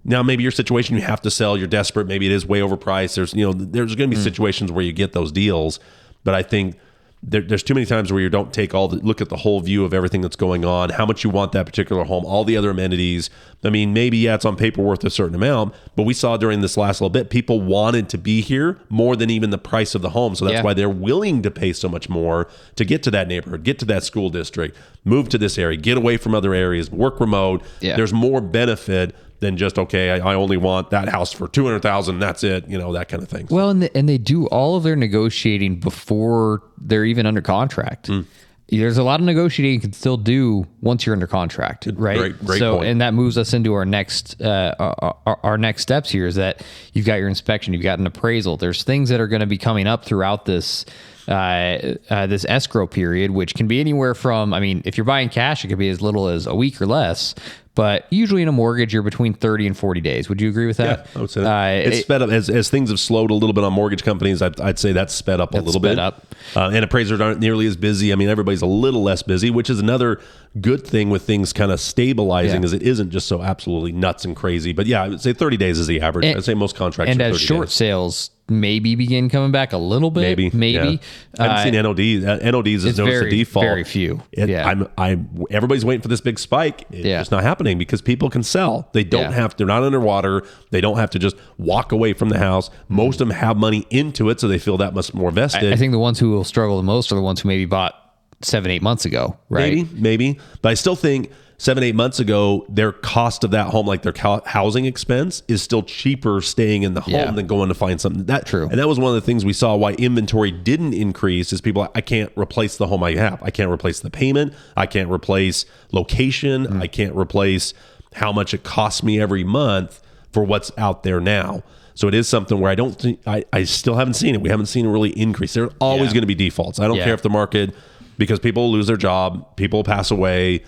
[0.05, 3.17] Now, maybe your situation you have to sell, you're desperate, maybe it is way overpriced.
[3.17, 4.25] There's, you know, there's going to be hmm.
[4.25, 5.79] situations where you get those deals,
[6.25, 6.77] but I think
[7.23, 9.61] there, there's too many times where you don't take all the look at the whole
[9.61, 12.57] view of everything that's going on, how much you want that particular home, all the
[12.57, 13.29] other amenities.
[13.65, 16.61] I mean, maybe yeah, it's on paper worth a certain amount, but we saw during
[16.61, 20.03] this last little bit, people wanted to be here more than even the price of
[20.03, 20.37] the home.
[20.37, 20.63] So that's Yeah.
[20.63, 23.85] why they're willing to pay so much more to get to that neighborhood, get to
[23.87, 27.63] that school district, move to this area, get away from other areas, work remote.
[27.81, 27.97] Yeah.
[27.97, 31.81] There's more benefit than just okay, I, I only want that house for two hundred
[31.83, 32.19] thousand.
[32.19, 33.47] That's it, you know, that kind of thing.
[33.51, 38.09] Well, and they, and they do all of their negotiating before they're even under contract.
[38.09, 38.23] Hmm.
[38.71, 42.19] There's a lot of negotiating you can still do once you're under contract, right?
[42.19, 42.89] Great- great so, point.
[42.89, 46.63] and that moves us into our next uh, our- our next steps here is that
[46.93, 48.59] you've got your inspection, you've got an appraisal.
[48.59, 50.85] There's things that are going to be coming up throughout this
[51.29, 55.29] uh, uh, this escrow period, which can be anywhere from, I mean, if you're buying
[55.29, 57.35] cash, it could be as little as a week or less.
[57.75, 60.29] But usually in a mortgage, you're between 30 and 40 days.
[60.29, 61.07] Would you agree with that?
[61.07, 61.87] Yeah, I would say that.
[61.87, 64.43] it's it- sped up as, as things have slowed a little bit on mortgage companies.
[64.43, 65.99] I'd, I'd say that's sped up a little sped bit.
[66.01, 66.27] up.
[66.57, 68.13] Uh, and appraisers aren't nearly as busy.
[68.13, 70.21] I mean, everybody's a little less busy, which is another
[70.61, 72.67] good thing with things kind of stabilizing, Yeah.
[72.67, 74.73] is it isn't just so absolutely nuts and crazy.
[74.73, 76.25] But yeah, I would say 30 days is the average.
[76.27, 77.75] And- I'd say most contracts and are as 30 short days.
[77.75, 80.73] sales maybe begin coming back a little bit, Maybe, maybe.
[80.75, 80.99] yeah.
[81.39, 82.25] I haven't Uh, seen NOD.
[82.25, 83.65] Uh, NODs is notice very- default.
[83.65, 84.23] very few.
[84.33, 84.67] It, Yeah.
[84.67, 85.29] I'm, I'm.
[85.51, 86.85] Everybody's waiting for this big spike.
[86.91, 87.19] It's Yeah.
[87.21, 88.89] just not happening because people can sell.
[88.93, 89.33] They don't Yeah.
[89.33, 89.57] have.
[89.57, 90.43] They're not underwater.
[90.71, 92.71] They don't have to just walk away from the house.
[92.89, 95.73] Most of them have money into it, so they feel that much more vested.
[95.73, 97.95] I think the ones who will struggle the most are the ones who maybe bought
[98.41, 99.75] seven, eight months ago, right?
[99.75, 100.39] Maybe, maybe.
[100.63, 104.15] But I still think seven, eight months ago, their cost of that home, like their
[104.47, 107.31] housing expense, is still cheaper staying in the home Yeah.
[107.33, 108.25] than going to find something.
[108.27, 108.69] That True.
[108.69, 111.89] And that was one of the things we saw why inventory didn't increase is people,
[111.97, 113.43] I can't replace the home I have.
[113.43, 114.55] I can't replace the payment.
[114.77, 116.67] I can't replace location.
[116.67, 116.81] Mm.
[116.83, 117.75] I can't replace
[118.15, 120.01] how much it costs me every month
[120.33, 121.63] for what's out there now.
[121.95, 124.41] So it is something where I don't think I, I still haven't seen it.
[124.41, 125.55] We haven't seen it really increase.
[125.55, 126.15] There's always Yeah.
[126.15, 126.79] going to be defaults.
[126.79, 127.05] I don't Yeah.
[127.05, 127.75] care if the market
[128.17, 130.63] because people lose their job, people pass away,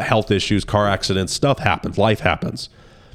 [0.00, 2.68] health issues, car accidents, stuff happens, life happens.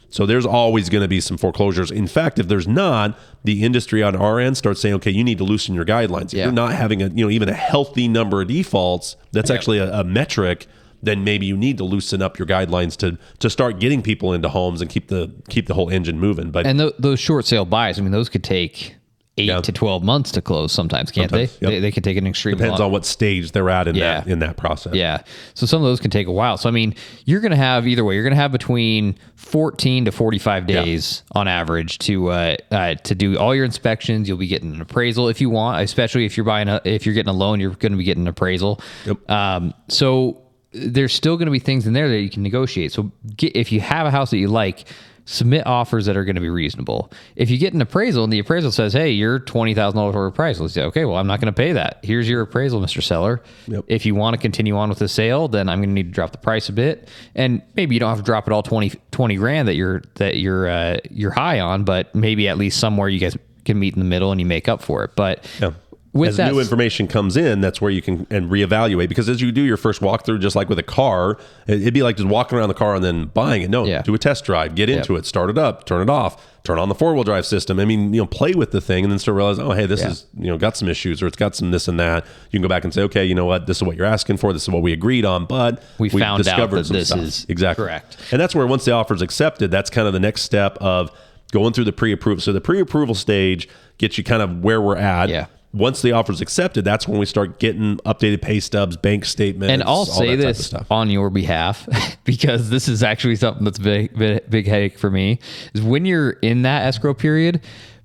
[0.10, 1.92] So there's always going to be some foreclosures.
[1.92, 5.38] In fact, if there's not, the industry on our end starts saying, okay, you need
[5.40, 6.28] to loosen your guidelines.
[6.28, 6.44] If Yeah.
[6.46, 9.92] you're not having a, you know, even a healthy number of defaults, that's actually a,
[10.00, 10.66] a metric.
[11.04, 14.50] Then maybe you need to loosen up your guidelines to to start getting people into
[14.50, 16.50] homes and keep the keep the whole engine moving.
[16.52, 18.96] But And th- those short sale buys, I mean, those could take
[19.38, 19.62] eight Yeah.
[19.62, 21.66] to 12 months to close sometimes, can't Sometimes, they?
[21.68, 21.72] yep.
[21.76, 21.80] they?
[21.80, 22.88] They can take an extreme depends long.
[22.88, 24.22] on what stage they're at in Yeah.
[24.22, 24.96] that in that process.
[24.96, 25.20] Yeah.
[25.54, 26.58] So some of those can take a while.
[26.58, 26.96] So I mean,
[27.26, 28.16] you're going to have either way.
[28.16, 33.16] You're going to have between 14 to 45 days on average to uh, uh, to
[33.16, 34.28] do all your inspections.
[34.28, 37.16] You'll be getting an appraisal if you want, especially if you're buying a if you're
[37.16, 38.82] getting a loan, you're going to be getting an appraisal.
[39.06, 39.30] Yep.
[39.30, 40.42] Um, so
[40.74, 42.92] there's still going to be things in there that you can negotiate.
[42.92, 44.86] So get, if you have a house that you like,
[45.30, 47.12] submit offers that are going to be reasonable.
[47.36, 50.32] If you get an appraisal and the appraisal says, "Hey, you're twenty thousand dollars over
[50.32, 52.00] price," let's say, "Okay, well, I'm not going to pay that.
[52.02, 53.04] Here's your appraisal, Mr.
[53.04, 53.44] Seller.
[53.68, 53.84] Yep.
[53.88, 56.12] If you want to continue on with the sale, then I'm going to need to
[56.12, 58.94] drop the price a bit, and maybe you don't have to drop it all 20,
[59.12, 63.10] 20 grand that you're that you're uh, you're high on, but maybe at least somewhere
[63.10, 65.12] you guys can meet in the middle and you make up for it.
[65.16, 65.72] But Yeah.
[66.18, 69.08] With as that, new information comes in, that's where you can and reevaluate.
[69.10, 72.04] Because as you do your first walkthrough, just like with a car, it- it'd be
[72.04, 73.70] like just walking around the car and then buying it.
[73.70, 74.02] No, Yeah.
[74.02, 76.90] do a test drive, get into it, start it up, turn it off, turn on
[76.90, 77.80] the four wheel drive system.
[77.80, 80.02] I mean, you know, play with the thing and then start realizing, oh, hey, this
[80.02, 80.10] Yeah.
[80.10, 82.26] is you know got some issues or it's got some this and that.
[82.52, 84.38] You can go back and say, okay, you know what, this is what you're asking
[84.38, 84.52] for.
[84.54, 87.08] This is what we agreed on, but We we've found out discovered that some this
[87.08, 87.20] stuff.
[87.20, 88.18] is exactly correct.
[88.32, 91.10] and that's where once the offer is accepted, that's kind of the next step of
[91.54, 92.42] going through the pre-approval.
[92.42, 95.30] So the pre-approval stage gets you kind of where we're at.
[95.30, 95.46] Yeah.
[95.74, 99.72] Once the offer is accepted, that's when we start getting updated pay stubs, bank statements,
[99.72, 100.92] and I'll all say that this stuff.
[100.92, 101.88] on your behalf
[102.24, 105.40] because this is actually something that's big, big, big headache for me.
[105.74, 107.62] Is when you're in that escrow period,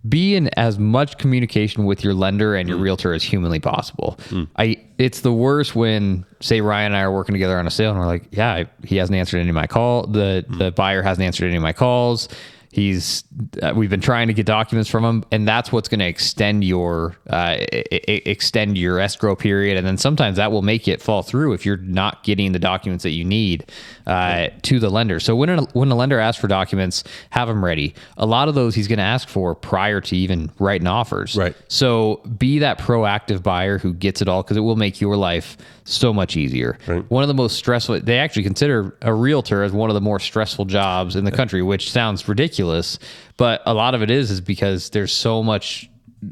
[0.08, 2.82] be in as much communication with your lender and your Mm.
[2.82, 4.18] realtor as humanly possible.
[4.56, 7.90] I it's the worst when say Ryan and I are working together on a sale
[7.92, 10.08] and we're like, yeah, I- he hasn't answered any of my call.
[10.08, 10.58] The Mm.
[10.58, 12.28] the buyer hasn't answered any of my calls.
[12.72, 13.24] He's
[13.62, 16.64] uh, we've been trying to get documents from him, and that's what's going to extend
[16.64, 21.22] your uh, e- extend your escrow period, and then sometimes that will make it fall
[21.22, 23.66] through if you're not getting the documents that you need
[24.06, 25.20] uh, to the lender.
[25.20, 27.94] So when a, when a lender asks for documents, have them ready.
[28.16, 31.36] A lot of those he's going to ask for prior to even writing offers.
[31.36, 31.54] Right.
[31.68, 35.58] So be that proactive buyer who gets it all because it will make your life
[35.84, 36.78] so much easier.
[36.86, 37.08] Right.
[37.10, 40.20] One of the most stressful, they actually consider a realtor as one of the more
[40.20, 42.98] stressful jobs in the country, which sounds ridiculous,
[43.36, 45.90] but a lot of it is, is because there's so much,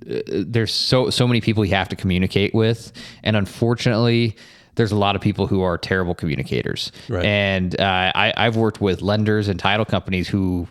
[0.08, 2.92] uh, there's so, so many people you have to communicate with.
[3.24, 4.36] And unfortunately,
[4.76, 6.92] there's a lot of people who are terrible communicators.
[7.08, 7.24] Right.
[7.24, 10.68] And uh, I, I've worked with lenders and title companies who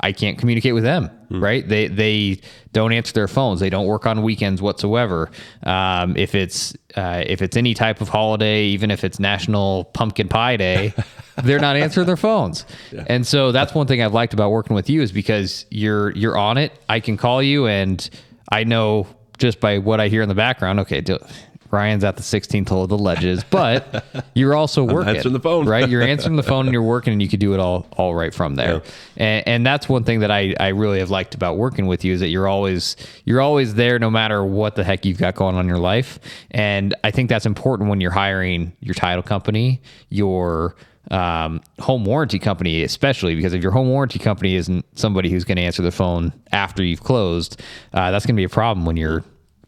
[0.00, 1.10] I can't communicate with them.
[1.30, 1.66] Right?
[1.68, 2.40] They they
[2.72, 3.60] don't answer their phones.
[3.60, 5.30] They don't work on weekends whatsoever.
[5.62, 10.28] Um, if it's uh, if it's any type of holiday, even if it's National Pumpkin
[10.28, 10.94] Pie Day,
[11.42, 12.64] they're not answering their phones.
[13.08, 16.38] And so that's one thing I've liked about working with you is because you're you're
[16.38, 16.72] on it.
[16.88, 18.08] I can call you and
[18.50, 19.06] I know
[19.38, 20.80] just by what I hear in the background.
[20.80, 21.18] Okay, do,
[21.74, 25.16] Ryan's at the 16th hole of the Ledges, but you're also working.
[25.16, 25.68] answering the phone.
[25.68, 25.88] right?
[25.88, 28.32] You're answering the phone and you're working, and you could do it all all right
[28.32, 28.82] from there.
[29.16, 32.12] And, and that's one thing that I I really have liked about working with you
[32.12, 35.56] is that you're always you're always there, no matter what the heck you've got going
[35.56, 36.18] on in your life.
[36.50, 40.76] And I think that's important when you're hiring your title company, your
[41.10, 45.56] um, home warranty company, especially because if your home warranty company isn't somebody who's going
[45.56, 47.60] to answer the phone after you've closed,
[47.92, 49.24] uh, that's going to be a problem when you're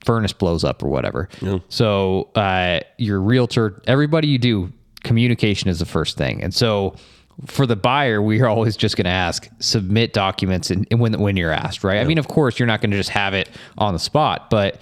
[0.07, 1.29] furnace blows up or whatever.
[1.69, 4.73] So uh, your realtor, everybody you do,
[5.05, 6.43] communication is the first thing.
[6.43, 6.95] And so
[7.45, 11.13] for the buyer, we are always just going to ask submit documents and, and when
[11.21, 11.99] when you're asked, right?
[11.99, 14.81] I mean, of course, you're not going to just have it on the spot, but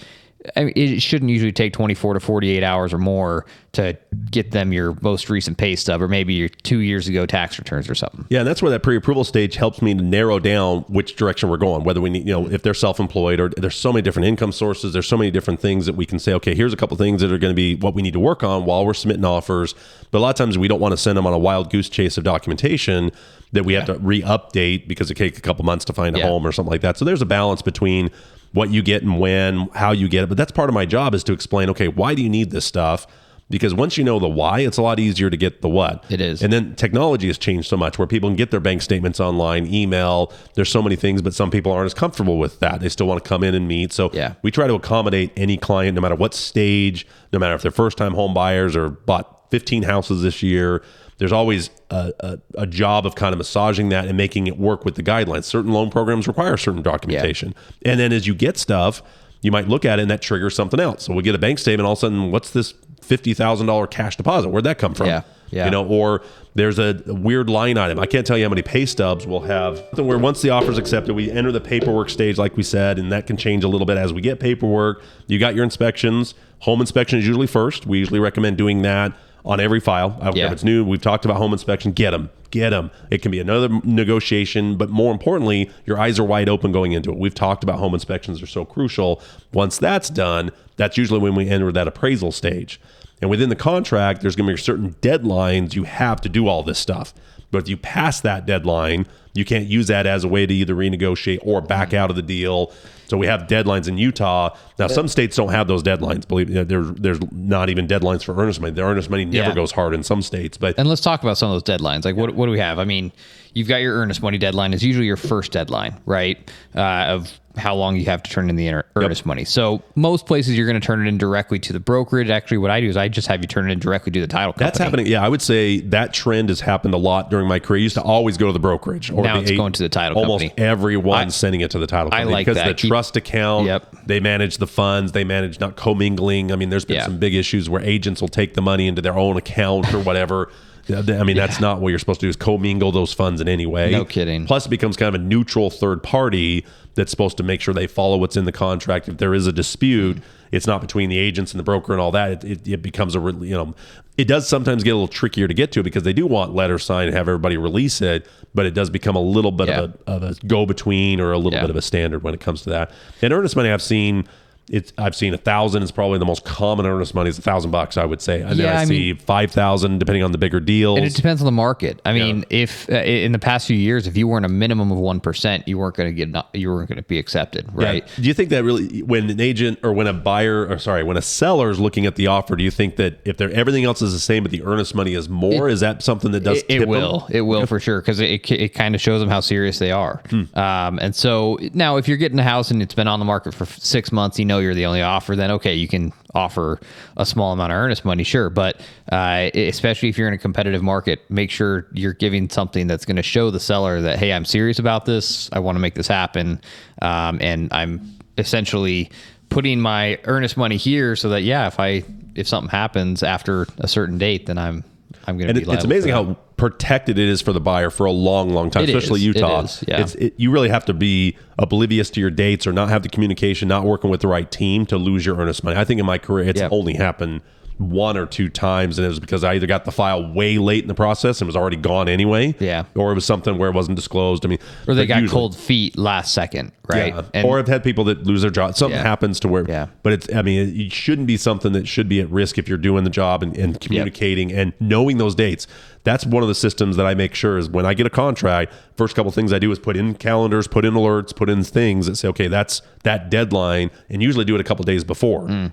[0.56, 3.96] I mean, it shouldn't usually take 24 to 48 hours or more to
[4.30, 7.88] get them your most recent pay stub or maybe your two years ago tax returns
[7.88, 8.26] or something.
[8.28, 11.56] Yeah, and that's where that pre-approval stage helps me to narrow down which direction we're
[11.56, 11.82] going.
[11.84, 14.92] Whether we need, you know, if they're self-employed or there's so many different income sources,
[14.92, 16.34] there's so many different things that we can say.
[16.34, 18.42] Okay, here's a couple things that are going to be what we need to work
[18.44, 19.74] on while we're submitting offers.
[20.10, 21.88] But a lot of times we don't want to send them on a wild goose
[21.88, 23.12] chase of documentation
[23.52, 26.28] that we have to re-update because it takes a couple months to find a Yeah.
[26.28, 26.98] home or something like that.
[26.98, 28.10] So there's a balance between
[28.54, 30.28] what you get and when, how you get it.
[30.28, 31.68] But that's part of my job is to explain.
[31.70, 33.06] Okay, why do you need this stuff?
[33.50, 36.02] Because once you know the why, it's a lot easier to get the what.
[36.08, 36.40] It is.
[36.42, 39.66] And then technology has changed so much where people can get their bank statements online,
[39.66, 40.32] email.
[40.54, 42.80] There's so many things, but some people aren't as comfortable with that.
[42.80, 43.92] They still want to come in and meet.
[43.92, 44.34] So Yeah.
[44.42, 47.98] we try to accommodate any client, no matter what stage, no matter if they're first
[47.98, 50.82] time home buyers or bought 15 houses this year.
[51.18, 54.84] There's always a, a, a job of kind of massaging that and making it work
[54.84, 55.44] with the guidelines.
[55.44, 57.54] Certain loan programs require certain documentation.
[57.84, 59.02] And then as you get stuff,
[59.42, 61.04] you might look at it and that triggers something else.
[61.04, 62.72] So we get a bank statement, all of a sudden, what's this
[63.02, 64.48] $50,000 cash deposit?
[64.48, 65.06] Where'd that come from?
[65.06, 65.22] Yeah.
[65.50, 65.66] Yeah.
[65.66, 66.22] You know, or
[66.54, 68.00] there's a weird line item.
[68.00, 69.80] I can't tell you how many pay stubs we'll have.
[69.96, 73.28] Where once the offer's accepted, we enter the paperwork stage, like we said, and that
[73.28, 75.02] can change a little bit as we get paperwork.
[75.28, 76.34] You got your inspections.
[76.60, 77.86] Home inspection is usually first.
[77.86, 79.12] We usually recommend doing that
[79.44, 80.16] on every file.
[80.20, 80.46] I don't care Yeah.
[80.46, 80.84] if it's new.
[80.84, 81.92] We've talked about home inspection.
[81.92, 82.30] Get them.
[82.50, 82.90] Get them.
[83.10, 87.10] It can be another negotiation, but more importantly, your eyes are wide open going into
[87.10, 87.18] it.
[87.18, 89.20] We've talked about home inspections are so crucial.
[89.52, 92.80] Once that's done, that's usually when we enter that appraisal stage.
[93.20, 96.62] And within the contract, there's going to be certain deadlines you have to do all
[96.62, 97.12] this stuff.
[97.50, 100.74] But if you pass that deadline, you can't use that as a way to either
[100.74, 102.72] renegotiate or back out of the deal.
[103.08, 104.56] So we have deadlines in Utah.
[104.78, 106.26] Now, some states don't have those deadlines.
[106.26, 108.72] Believe me, there's there's not even deadlines for earnest money.
[108.72, 109.54] The earnest money never Yeah.
[109.54, 110.56] goes hard in some states.
[110.58, 112.04] But And let's talk about some of those deadlines.
[112.04, 112.78] Like, what, what do we have?
[112.78, 113.12] I mean,
[113.52, 116.50] you've got your earnest money deadline is usually your first deadline, right?
[116.74, 119.44] Uh, of how long you have to turn in the ear- earnest money.
[119.44, 122.28] So most places you're going to turn it in directly to the brokerage.
[122.28, 124.26] Actually, what I do is I just have you turn it in directly to the
[124.26, 124.66] title company.
[124.66, 125.06] That's happening.
[125.06, 127.78] Yeah, I would say that trend has happened a lot during my career.
[127.78, 129.10] I used to always go to the brokerage.
[129.10, 130.66] Or Now the it's a- going to the title almost company.
[130.66, 132.76] everyone's sending it to the title I company like because that.
[132.76, 133.66] the trust account.
[133.66, 133.96] Yep.
[134.06, 135.12] They manage the funds.
[135.12, 136.50] They manage not commingling.
[136.50, 137.04] I mean, there's been Yeah.
[137.06, 140.50] some big issues where agents will take the money into their own account or whatever.
[140.86, 143.48] Yeah, I mean, that's not what you're supposed to do is commingle those funds in
[143.48, 143.90] any way.
[143.92, 144.46] No kidding.
[144.46, 147.86] Plus, it becomes kind of a neutral third party that's supposed to make sure they
[147.86, 149.08] follow what's in the contract.
[149.08, 150.18] If there is a dispute,
[150.52, 152.44] it's not between the agents and the broker and all that.
[152.44, 153.74] It, it, it becomes a you know,
[154.16, 156.84] it does sometimes get a little trickier to get to because they do want letters
[156.84, 159.80] signed and have everybody release it, but it does become a little bit Yeah.
[159.80, 161.62] of a of a go between or a little Yeah.
[161.62, 162.92] bit of a standard when it comes to that.
[163.22, 164.28] And earnest money, I've seen.
[164.68, 167.70] It's I've seen a thousand is probably the most common earnest money is a thousand
[167.70, 168.40] bucks I would say.
[168.40, 170.98] And then Yeah, I, I see five thousand depending on the bigger deals.
[170.98, 172.00] And it depends on the market.
[172.04, 174.98] I mean, if uh, in the past few years, if you weren't a minimum of
[174.98, 178.08] one percent, you weren't going to get you weren't going to be accepted, right?
[178.16, 181.16] Do you think that really, when an agent or when a buyer, or sorry, when
[181.16, 184.02] a seller is looking at the offer, do you think that if they're, everything else
[184.02, 186.68] is the same, but the earnest money is more, is that something that does It,
[186.68, 187.20] tip it will.
[187.20, 187.28] them?
[187.30, 190.22] It will for sure because it, it, kind of shows them how serious they are.
[190.30, 190.58] Hmm.
[190.58, 193.54] Um, and so now, if you're getting a house and it's been on the market
[193.54, 195.36] for six months, you know you're the only offer.
[195.36, 196.80] Then okay, you can offer
[197.16, 198.50] a small amount of earnest money, sure.
[198.50, 203.04] But uh, especially if you're in a competitive market, make sure you're giving something that's
[203.04, 205.48] going to show the seller that hey, I'm serious about this.
[205.52, 206.60] I want to make this happen,
[207.02, 209.10] um, and I'm essentially
[209.48, 213.88] putting my earnest money here so that yeah, if I if something happens after a
[213.88, 214.84] certain date, then I'm
[215.26, 218.06] I'm going to be it, it's amazing how protected it is for the buyer for
[218.06, 219.26] a long, long time, It especially is.
[219.26, 219.62] Utah.
[219.62, 219.84] is.
[219.88, 220.00] Yeah.
[220.00, 223.08] It's, it, you really have to be oblivious to your dates or not have the
[223.08, 225.78] communication, not working with the right team to lose your earnest money.
[225.78, 227.42] I think in my career, it's only happened
[227.78, 230.84] one or two times, and it was because I either got the file way late
[230.84, 232.84] in the process and was already gone anyway, Yeah.
[232.94, 234.46] or it was something where it wasn't disclosed.
[234.46, 237.12] I mean, or they got usually- cold feet last second, right?
[237.14, 237.22] Yeah.
[237.34, 238.76] And or I've had people that lose their job.
[238.76, 239.02] Something Yeah.
[239.02, 239.86] happens to where, Yeah.
[240.04, 242.78] but it's, I mean, it shouldn't be something that should be at risk if you're
[242.78, 245.66] doing the job and, and communicating and knowing those dates.
[246.04, 248.72] That's one of the systems that I make sure is when I get a contract,
[248.96, 252.06] first couple things I do is put in calendars, put in alerts, put in things
[252.06, 255.48] that say, okay, that's that deadline, and usually do it a couple days before.
[255.48, 255.72] Mm.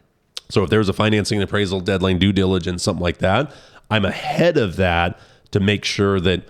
[0.52, 3.52] So if there's a financing and appraisal deadline, due diligence, something like that,
[3.90, 5.18] I'm ahead of that
[5.52, 6.44] to make sure that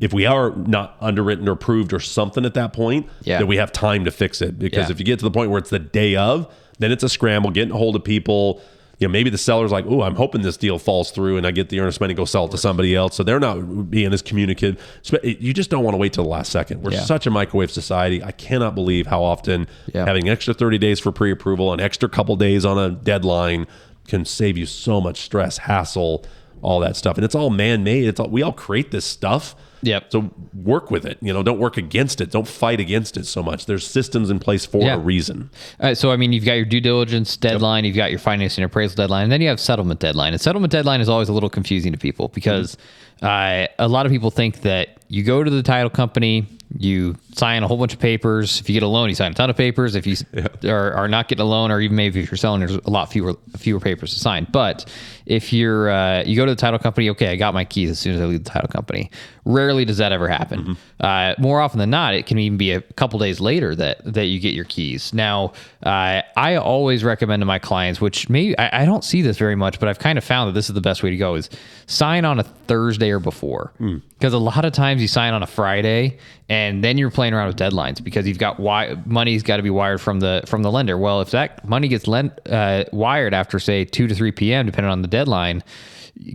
[0.00, 3.38] if we are not underwritten or approved or something at that point, Yeah.
[3.38, 4.58] that we have time to fix it.
[4.58, 4.92] Because Yeah.
[4.92, 6.46] if you get to the point where it's the day of,
[6.78, 8.60] then it's a scramble, getting a hold of people.
[8.98, 11.52] You know, maybe the seller's like, oh, I'm hoping this deal falls through and I
[11.52, 13.14] get the earnest money, go sell it to somebody else.
[13.14, 14.82] So they're not being as communicative.
[15.22, 16.82] You just don't want to wait till the last second.
[16.82, 17.04] We're Yeah.
[17.04, 18.22] such a microwave society.
[18.24, 20.04] I cannot believe how often Yeah.
[20.04, 23.66] having extra 30 days for pre-approval, an extra couple days on a deadline
[24.08, 26.24] can save you so much stress, hassle,
[26.60, 27.16] all that stuff.
[27.16, 28.08] And it's all man-made.
[28.08, 29.54] It's all, we all create this stuff.
[29.82, 30.06] Yep.
[30.10, 31.18] So work with it.
[31.20, 32.30] You know, don't work against it.
[32.30, 33.66] Don't fight against it so much.
[33.66, 34.96] There's systems in place for Yeah.
[34.96, 35.50] a reason.
[35.80, 38.96] Uh, so I mean, you've got your due diligence deadline, you've got your financing appraisal
[38.96, 40.32] deadline, and then you have settlement deadline.
[40.32, 42.76] And settlement deadline is always a little confusing to people because
[43.22, 47.62] uh, a lot of people think that you go to the title company, you sign
[47.62, 48.60] a whole bunch of papers.
[48.60, 49.94] If you get a loan, you sign a ton of papers.
[49.94, 50.16] If you
[50.64, 53.10] are, are not getting a loan, or even maybe if you're selling, there's a lot
[53.10, 54.46] fewer fewer papers to sign.
[54.52, 54.84] But
[55.24, 57.98] if you're uh, you go to the title company, okay, I got my keys as
[57.98, 59.10] soon as I leave the title company.
[59.44, 60.76] Rarely does that ever happen.
[61.00, 64.26] Uh, more often than not, it can even be a couple days later that that
[64.26, 65.14] you get your keys.
[65.14, 65.52] Now,
[65.84, 69.56] uh, I always recommend to my clients, which maybe I, I don't see this very
[69.56, 71.48] much, but I've kind of found that this is the best way to go: is
[71.86, 73.72] sign on a Thursday or before,
[74.18, 77.48] because a lot of times you sign on a Friday and then you're playing around
[77.48, 80.70] with deadlines because you've got wi- money's got to be wired from the from the
[80.72, 80.96] lender.
[80.98, 84.66] Well, if that money gets lent uh, wired after say two to three p.m.
[84.66, 85.62] depending on the deadline,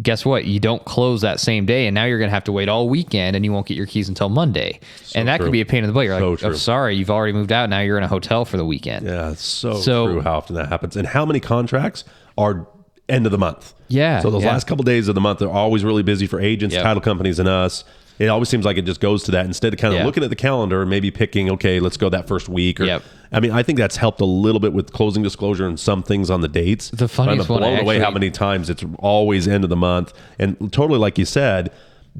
[0.02, 0.46] guess what?
[0.46, 2.88] You don't close that same day, and now you're going to have to wait all
[2.90, 4.80] weekend, and you won't get your keys until Monday.
[5.16, 5.48] and that true.
[5.48, 6.06] could be a pain in the butt.
[6.06, 7.70] You're So like, oh, sorry, you've already moved out.
[7.70, 9.06] Now you're in a hotel for the weekend.
[9.06, 10.96] Yeah, it's so, So- true how often that happens.
[10.96, 12.04] And how many contracts
[12.38, 12.68] are
[13.10, 13.74] end of the month?
[13.90, 14.52] Yeah, So those yeah.
[14.54, 16.84] last couple days of the month are always really busy for agents, Yep.
[16.84, 17.84] title companies, and us.
[18.20, 20.06] It always seems like it just goes to that instead of kind of Yeah.
[20.06, 22.80] looking at the calendar and maybe picking, okay, let's go that first week.
[22.80, 23.04] Or, Yep.
[23.32, 26.30] I mean, I think that's helped a little bit with closing disclosure and some things
[26.30, 26.90] on the dates.
[26.92, 29.76] The funniest I'm one I blown away how many times it's always end of the
[29.76, 30.14] month.
[30.38, 31.72] And totally like you said,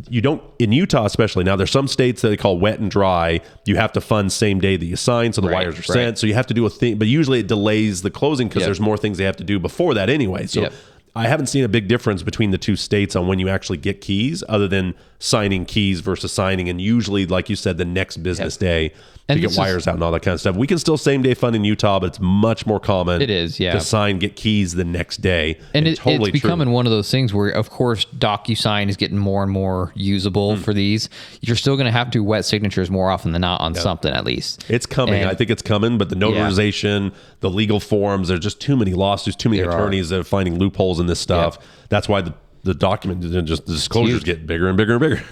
[0.10, 3.40] you don't in Utah especially now there's some states that they call wet and dry
[3.66, 5.86] you have to fund same day that you sign so the Right, wires are right.
[5.86, 8.62] sent so you have to do a thing but usually it delays the closing because
[8.62, 8.68] Yep.
[8.70, 10.74] there's more things they have to do before that anyway so Yep.
[11.16, 14.02] I haven't seen a big difference between the two states on when you actually get
[14.02, 18.58] keys, other than signing keys versus signing, and usually, like you said, the next business
[18.58, 18.94] day
[19.28, 20.58] to And get this is- wires out and all that kind of stuff.
[20.58, 23.22] We can still same day fund in Utah, but it's much more common.
[23.22, 23.72] It is, yeah.
[23.72, 26.50] to sign get keys the next day, and it, totally it's true.
[26.50, 30.58] becoming one of those things where, of course, DocuSign is getting more and more usable
[30.58, 30.62] Hmm.
[30.62, 31.08] for these.
[31.40, 34.12] You're still going to have to do wet signatures more often than not on something,
[34.14, 34.66] at least.
[34.68, 35.22] It's coming.
[35.22, 38.94] And- I think it's coming, but the notarization, the legal forms, there's just too many
[38.94, 39.78] lawsuits, too many There are.
[39.78, 41.58] attorneys that are finding loopholes in this stuff.
[41.90, 42.34] That's why the,
[42.64, 45.24] the document, just the disclosures get bigger and bigger and bigger.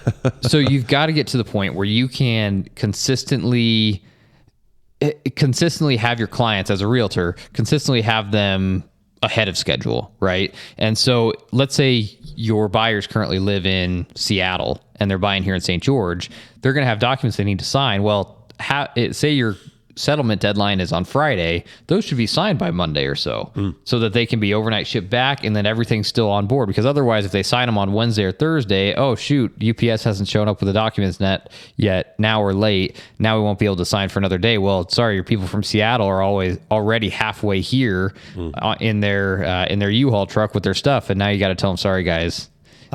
[0.48, 4.04] so you've got to get to the point where you can consistently
[5.00, 8.84] eh, consistently have your clients as a realtor consistently have them
[9.22, 15.08] ahead of schedule right and so let's say your buyers currently live in seattle and
[15.08, 16.28] they're buying here in st george
[16.60, 19.56] they're going to have documents they need to sign well ha- it, say your
[19.96, 23.50] settlement deadline is on friday those should be signed by monday or so
[23.84, 26.66] so that they can be overnight shipped back and then everything's still on board.
[26.68, 30.48] Because otherwise if they sign them on wednesday or thursday oh shoot ups hasn't shown
[30.48, 32.18] up with the documents net yet.
[32.18, 33.00] Now we're late.
[33.18, 34.58] Now we won't be able to sign for another day.
[34.58, 38.14] Well sorry your people from seattle are always already halfway here
[38.54, 41.48] uh, in their uh, in their u-haul truck with their stuff and now you got
[41.48, 42.48] to tell them sorry guys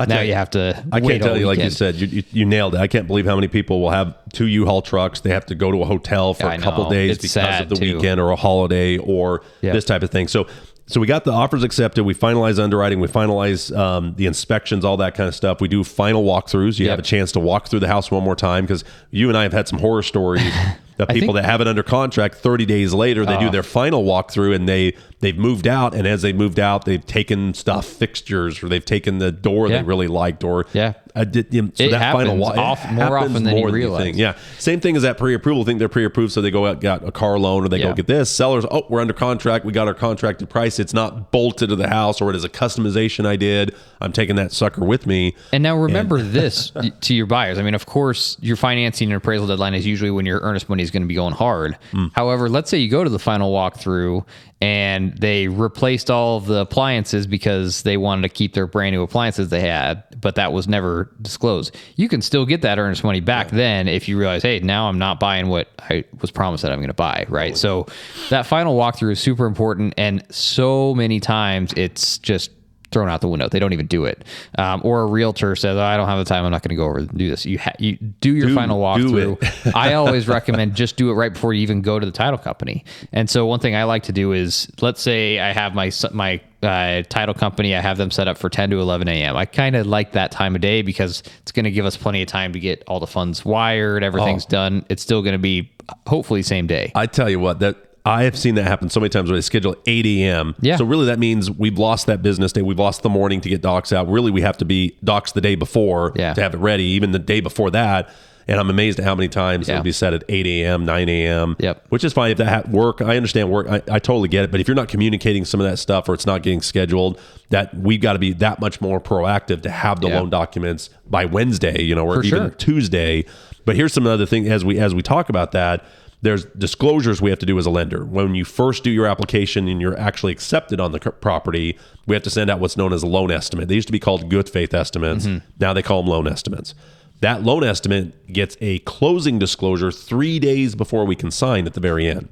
[0.06, 2.74] now you have to I can't tell you, like you said, you, you, you nailed
[2.74, 2.78] it.
[2.80, 5.20] I can't believe how many people will have two U-Haul trucks.
[5.20, 6.90] They have to go to a hotel for I a couple know.
[6.90, 7.96] days It's because of the too.
[7.96, 9.72] weekend or a holiday or Yeah.
[9.72, 10.28] this type of thing.
[10.28, 10.46] So,
[10.86, 12.04] so we got the offers accepted.
[12.04, 12.98] We finalize underwriting.
[13.00, 15.60] We finalize um, the inspections, all that kind of stuff.
[15.60, 16.78] We do final walkthroughs.
[16.78, 16.90] You Yep.
[16.90, 19.42] have a chance to walk through the house one more time because you and I
[19.42, 20.42] have had some horror stories.
[20.98, 23.50] That people think- that have it under contract 30 days later, they do Oh.
[23.52, 25.94] their final walkthrough and they they've moved out.
[25.94, 29.78] And as they moved out, they've taken stuff, fixtures, or they've taken the door Yeah.
[29.78, 30.94] they really liked, or Yeah.
[31.16, 33.60] I did, you know, so It that final happens it off- more often than you
[33.62, 34.04] more realize.
[34.04, 34.16] think.
[34.16, 35.78] Yeah, same thing as that pre-approval thing.
[35.78, 38.30] They're pre-approved, so they go out got a car loan, or they go get this.
[38.30, 39.64] Sellers, oh, we're under contract.
[39.64, 40.78] We got our contracted price.
[40.78, 43.74] It's not bolted to the house, or it is a customization I did.
[44.00, 45.34] I'm taking that sucker with me.
[45.52, 47.58] And now remember this to your buyers.
[47.58, 50.84] I mean, of course, your financing and appraisal deadline is usually when your earnest money
[50.84, 51.76] is going to be going hard.
[51.90, 52.06] Hmm.
[52.12, 54.24] However, let's say you go to the final walkthrough
[54.60, 59.02] and they replaced all of the appliances because they wanted to keep their brand new
[59.02, 61.76] appliances they had, but that was never disclosed.
[61.96, 64.98] You can still get that earnest money back then if you realize, hey, now I'm
[64.98, 67.56] not buying what I was promised that I'm going to buy, right?
[67.56, 67.86] So
[68.30, 69.94] that final walkthrough is super important.
[69.96, 72.50] And so many times it's just
[72.90, 73.48] thrown out the window.
[73.48, 74.24] They don't even do it.
[74.56, 76.44] Um, or a realtor says, oh, "I don't have the time.
[76.44, 78.54] I'm not going to go over and do this." You ha- you do your Do-
[78.54, 79.72] final walkthrough.
[79.74, 82.84] I always recommend just do it right before you even go to the title company.
[83.12, 86.40] And so one thing I like to do is, let's say I have my my
[86.62, 87.74] uh, title company.
[87.76, 89.36] I have them set up for 10 to 11 a.m.
[89.36, 92.20] I kind of like that time of day because it's going to give us plenty
[92.22, 94.02] of time to get all the funds wired.
[94.02, 94.50] Everything's Oh.
[94.50, 94.84] done.
[94.88, 95.70] It's still going to be
[96.06, 96.90] hopefully same day.
[96.96, 97.76] I tell you what, that
[98.08, 100.54] I have seen that happen so many times where they schedule 8 a.m.
[100.60, 100.76] Yeah.
[100.76, 102.62] So really that means we've lost that business day.
[102.62, 104.08] We've lost the morning to get docs out.
[104.08, 106.32] Really, we have to be docs the day before Yeah.
[106.34, 108.08] to have it ready, even the day before that.
[108.50, 109.74] And I'm amazed at how many times Yeah.
[109.74, 111.54] it'll be set at 8 a.m., 9 a.m.
[111.58, 111.84] Yep.
[111.90, 113.02] Which is fine if that ha- work.
[113.02, 113.66] I understand work.
[113.68, 114.50] I, I totally get it.
[114.50, 117.74] But if you're not communicating some of that stuff or it's not getting scheduled, that
[117.74, 121.82] we've got to be that much more proactive to have the loan documents by Wednesday,
[121.82, 122.50] you know, or For even sure.
[122.52, 123.26] Tuesday.
[123.66, 125.84] But here's some other thing as we as we talk about that.
[126.20, 128.04] There's disclosures we have to do as a lender.
[128.04, 132.24] When you first do your application and you're actually accepted on the property, we have
[132.24, 133.68] to send out what's known as a loan estimate.
[133.68, 135.26] They used to be called good faith estimates.
[135.26, 135.46] Mm-hmm.
[135.60, 136.74] Now they call them loan estimates.
[137.20, 141.80] That loan estimate gets a closing disclosure three days before we can sign at the
[141.80, 142.28] very end.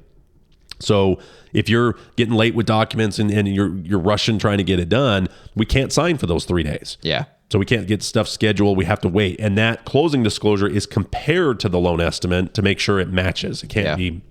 [0.79, 1.19] So
[1.53, 4.89] if you're getting late with documents and, and you're you're rushing trying to get it
[4.89, 6.97] done, we can't sign for those three days.
[7.01, 7.25] Yeah.
[7.49, 8.77] So we can't get stuff scheduled.
[8.77, 9.39] We have to wait.
[9.39, 13.63] And that closing disclosure is compared to the loan estimate to make sure it matches.
[13.63, 13.95] It can't Yeah.
[13.95, 14.21] be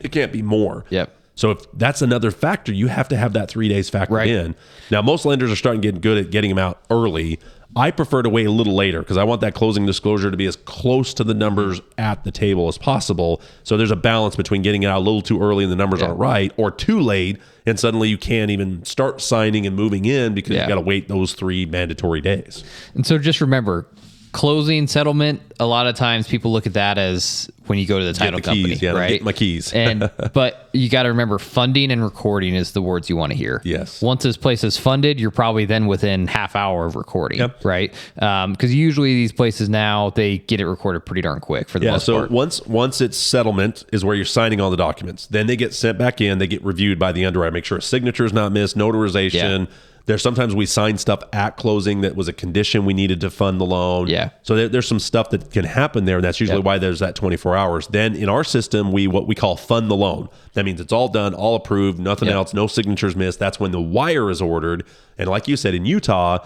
[0.00, 0.84] it can't be more.
[0.90, 1.12] Yep.
[1.34, 4.28] So if that's another factor, you have to have that three days factored Right.
[4.28, 4.54] in.
[4.90, 7.40] Now most lenders are starting to get good at getting them out early.
[7.76, 10.46] I prefer to wait a little later because I want that closing disclosure to be
[10.46, 13.40] as close to the numbers at the table as possible.
[13.62, 16.02] So there's a balance between getting it out a little too early and the numbers
[16.02, 20.34] aren't right, or too late and suddenly you can't even start signing and moving in
[20.34, 20.62] because Yeah.
[20.62, 22.64] you got to wait those three mandatory days.
[22.94, 23.86] And so just remember,
[24.32, 25.42] closing settlement.
[25.60, 28.38] A lot of times people look at that as when you go to the title
[28.38, 29.20] the company, keys, yeah, right?
[29.22, 29.72] my keys.
[29.74, 33.36] and but you got to remember, funding and recording is the words you want to
[33.36, 33.60] hear.
[33.64, 34.00] Yes.
[34.00, 37.64] Once this place is funded, you're probably then within half hour of recording, Yep.
[37.64, 37.94] right?
[38.22, 41.86] Um, because usually these places now they get it recorded pretty darn quick for the
[41.86, 42.30] Yeah, most so part.
[42.30, 45.26] once once it's settlement is where you're signing all the documents.
[45.26, 46.38] Then they get sent back in.
[46.38, 47.52] They get reviewed by the underwriter.
[47.52, 49.60] Make sure a signature is not missed, notarization.
[49.68, 49.74] Yeah.
[50.08, 53.60] There's sometimes we sign stuff at closing that was a condition we needed to fund
[53.60, 54.08] the loan.
[54.08, 54.30] Yeah.
[54.42, 56.64] So there, there's some stuff that can happen there, and that's usually Yep.
[56.64, 57.86] why there's that 24 hours.
[57.88, 60.30] Then in our system, we what we call fund the loan.
[60.54, 62.34] That means it's all done, all approved, nothing Yep.
[62.34, 63.38] else, no signatures missed.
[63.38, 64.84] That's when the wire is ordered.
[65.18, 66.38] And like you said, in Utah,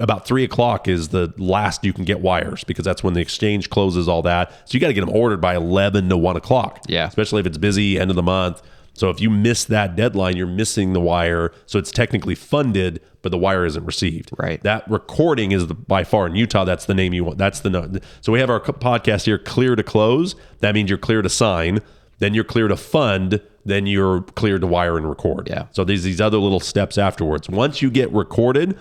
[0.00, 3.68] about three o'clock is the last you can get wires because that's when the exchange
[3.68, 4.50] closes all that.
[4.64, 6.82] So you got to get them ordered by 11 to 1 o'clock.
[6.86, 7.08] Yeah.
[7.08, 8.62] Especially if it's busy, end of the month.
[8.98, 11.52] So if you miss that deadline, you're missing the wire.
[11.66, 14.30] So it's technically funded, but the wire isn't received.
[14.36, 14.60] Right.
[14.64, 16.64] That recording is the, by far in Utah.
[16.64, 17.38] That's the name you want.
[17.38, 17.90] That's the no-
[18.20, 19.38] so we have our podcast here.
[19.38, 20.34] Clear to close.
[20.60, 21.80] That means you're clear to sign.
[22.18, 23.40] Then you're clear to fund.
[23.64, 25.48] Then you're clear to wire and record.
[25.48, 25.66] Yeah.
[25.70, 27.48] So there's these other little steps afterwards.
[27.48, 28.76] Once you get recorded,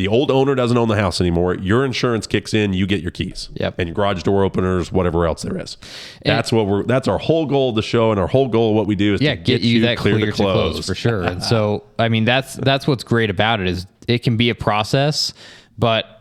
[0.00, 1.56] the old owner doesn't own the house anymore.
[1.56, 2.72] Your insurance kicks in.
[2.72, 3.50] You get your keys.
[3.52, 3.78] Yep.
[3.78, 5.76] And your garage door openers, whatever else there is.
[6.24, 6.84] that's what we're.
[6.84, 9.12] That's our whole goal of the show, and our whole goal of what we do
[9.12, 10.86] is yeah, to get, you, that clear, to, close.
[10.86, 11.22] for sure.
[11.22, 14.54] And so, I mean, that's that's what's great about it is it can be a
[14.54, 15.34] process,
[15.76, 16.19] but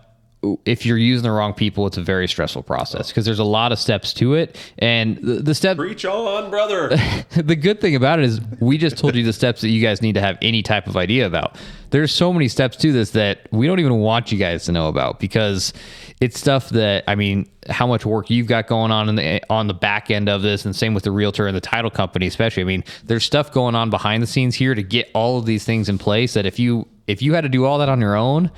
[0.64, 3.74] if you're using the wrong people, it's a very stressful process because there's a lot
[3.74, 4.58] of steps to it.
[4.78, 6.90] And the, the step, Preach on, brother.
[7.36, 10.02] the good thing about it is we just told you the steps that you guys
[10.02, 11.58] need to have any type of idea about.
[11.90, 14.88] There's so many steps to this that we don't even want you guys to know
[14.88, 15.74] about because
[16.22, 19.68] it's stuff that I mean, how much work you've got going on in the on
[19.68, 22.62] the back end of this, and same with the realtor and the title company, especially.
[22.62, 25.66] I mean, there's stuff going on behind the scenes here to get all of these
[25.66, 26.34] things in place.
[26.36, 28.52] That if you if you had to do all that on your own,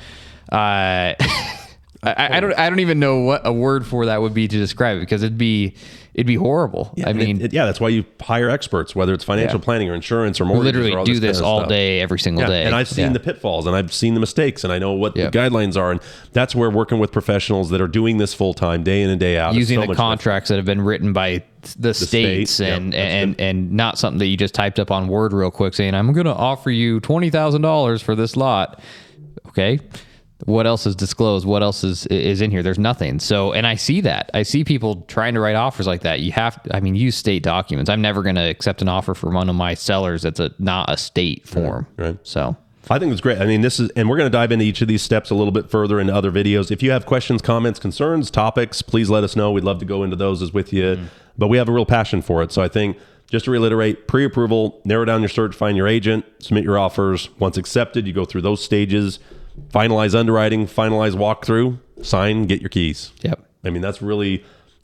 [0.51, 1.13] uh,
[2.03, 4.57] I, I don't I don't even know what a word for that would be to
[4.57, 5.75] describe it because it'd be
[6.15, 6.93] it'd be horrible.
[7.05, 9.63] I mean, it- it- yeah, that's why you hire experts, whether it's financial Yeah.
[9.63, 10.65] planning or insurance or we mortgages.
[10.73, 11.69] literally or all do this, this all stuff.
[11.69, 12.63] day, every single Yeah, day.
[12.63, 13.13] and I've seen Yeah.
[13.13, 15.31] the pitfalls and I've seen the mistakes and I know what Yep.
[15.31, 15.91] the guidelines are.
[15.91, 15.99] And
[16.33, 19.37] that's where working with professionals that are doing this full time, day in and day
[19.37, 21.43] out, using so the contracts that have been written by
[21.77, 24.89] the, states state, yep, and that's and and not something that you just typed up
[24.89, 28.35] on Word real quick saying I'm going to offer you twenty thousand dollars for this
[28.35, 28.79] lot.
[29.49, 29.79] Okay,
[30.45, 31.45] what else is disclosed?
[31.45, 32.63] What else is is in here?
[32.63, 33.19] There's nothing.
[33.19, 34.29] So, and I see that.
[34.33, 36.19] I see people trying to write offers like that.
[36.21, 37.89] You have, I mean, use state documents.
[37.89, 40.89] I'm never going to accept an offer from one of my sellers that's a not
[40.89, 41.87] a state form.
[41.97, 42.17] right.
[42.23, 42.55] So.
[42.89, 43.37] I think it's great.
[43.39, 45.35] I mean, this is, and we're going to dive into each of these steps a
[45.35, 46.71] little bit further in other videos.
[46.71, 49.51] If you have questions, comments, concerns, topics, please let us know.
[49.51, 50.83] We'd love to go into those as with you.
[50.95, 51.05] Mm-hmm.
[51.37, 52.51] But we have a real passion for it.
[52.51, 52.97] So I think
[53.29, 57.29] just to reiterate, pre-approval, narrow down your search, find your agent, submit your offers.
[57.39, 59.19] Once accepted, you go through those stages,
[59.69, 63.11] finalize underwriting, finalize walkthrough, sign, get your keys.
[63.21, 63.43] Yep.
[63.63, 64.43] I mean, that's really.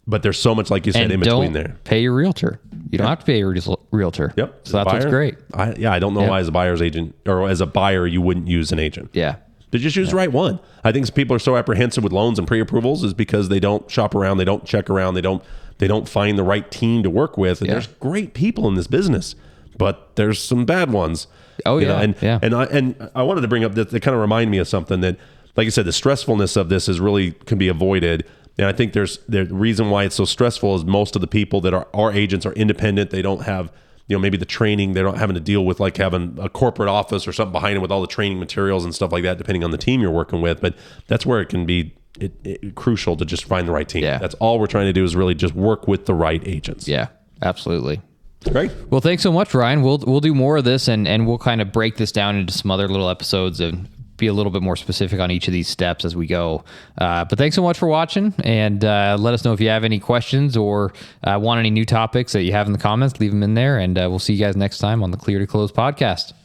[0.10, 1.76] But there's so much, like you said, And in between there.
[1.84, 2.62] pay your realtor.
[2.90, 3.54] You don't have to pay your
[3.92, 4.34] realtor.
[4.38, 4.62] Yep.
[4.64, 5.36] So that's what's great.
[5.54, 6.30] I, yeah, I don't know Yeah.
[6.30, 9.10] why as a buyer's agent or as a buyer you wouldn't use an agent.
[9.12, 9.36] Yeah.
[9.74, 10.62] To just use the right one.
[10.86, 14.16] I think people are so apprehensive with loans and pre-approvals is because they don't shop
[14.16, 15.44] around, they don't check around, they don't
[15.80, 17.60] they don't find the right team to work with.
[17.60, 17.74] And Yeah.
[17.74, 19.36] there's great people in this business,
[19.78, 21.28] but there's some bad ones.
[21.66, 22.02] Oh, You know, yeah.
[22.04, 22.40] and Yeah.
[22.42, 24.68] and I and I wanted to bring up that that kind of remind me of
[24.68, 25.18] something that,
[25.56, 28.26] like I said, the stressfulness of this is really can be avoided.
[28.60, 31.62] And I think there's the reason why it's so stressful is most of the people
[31.62, 33.10] that are our agents are independent.
[33.12, 33.72] They don't have
[34.08, 36.88] you know maybe the training they're not having to deal with like having a corporate
[36.88, 39.66] office or something behind them with all the training materials and stuff like that depending
[39.66, 40.74] on the team you're working with but
[41.08, 44.18] that's where it can be it, it, crucial to just find the right team Yeah.
[44.18, 47.08] that's all we're trying to do is really just work with the right agents Yeah,
[47.42, 48.00] absolutely.
[48.52, 49.82] Great Well, thanks so much, Ryan.
[49.82, 52.54] We'll we'll do more of this, and and we'll kind of break this down into
[52.54, 55.68] some other little episodes and be a little bit more specific on each of these
[55.68, 56.64] steps as we go.
[56.98, 59.84] Uh, but thanks so much for watching, and uh, let us know if you have
[59.84, 60.92] any questions or
[61.24, 63.20] uh, want any new topics that you have in the comments.
[63.20, 65.40] Leave them in there, and uh, we'll see you guys next time on the Clear
[65.40, 66.34] to Close podcast.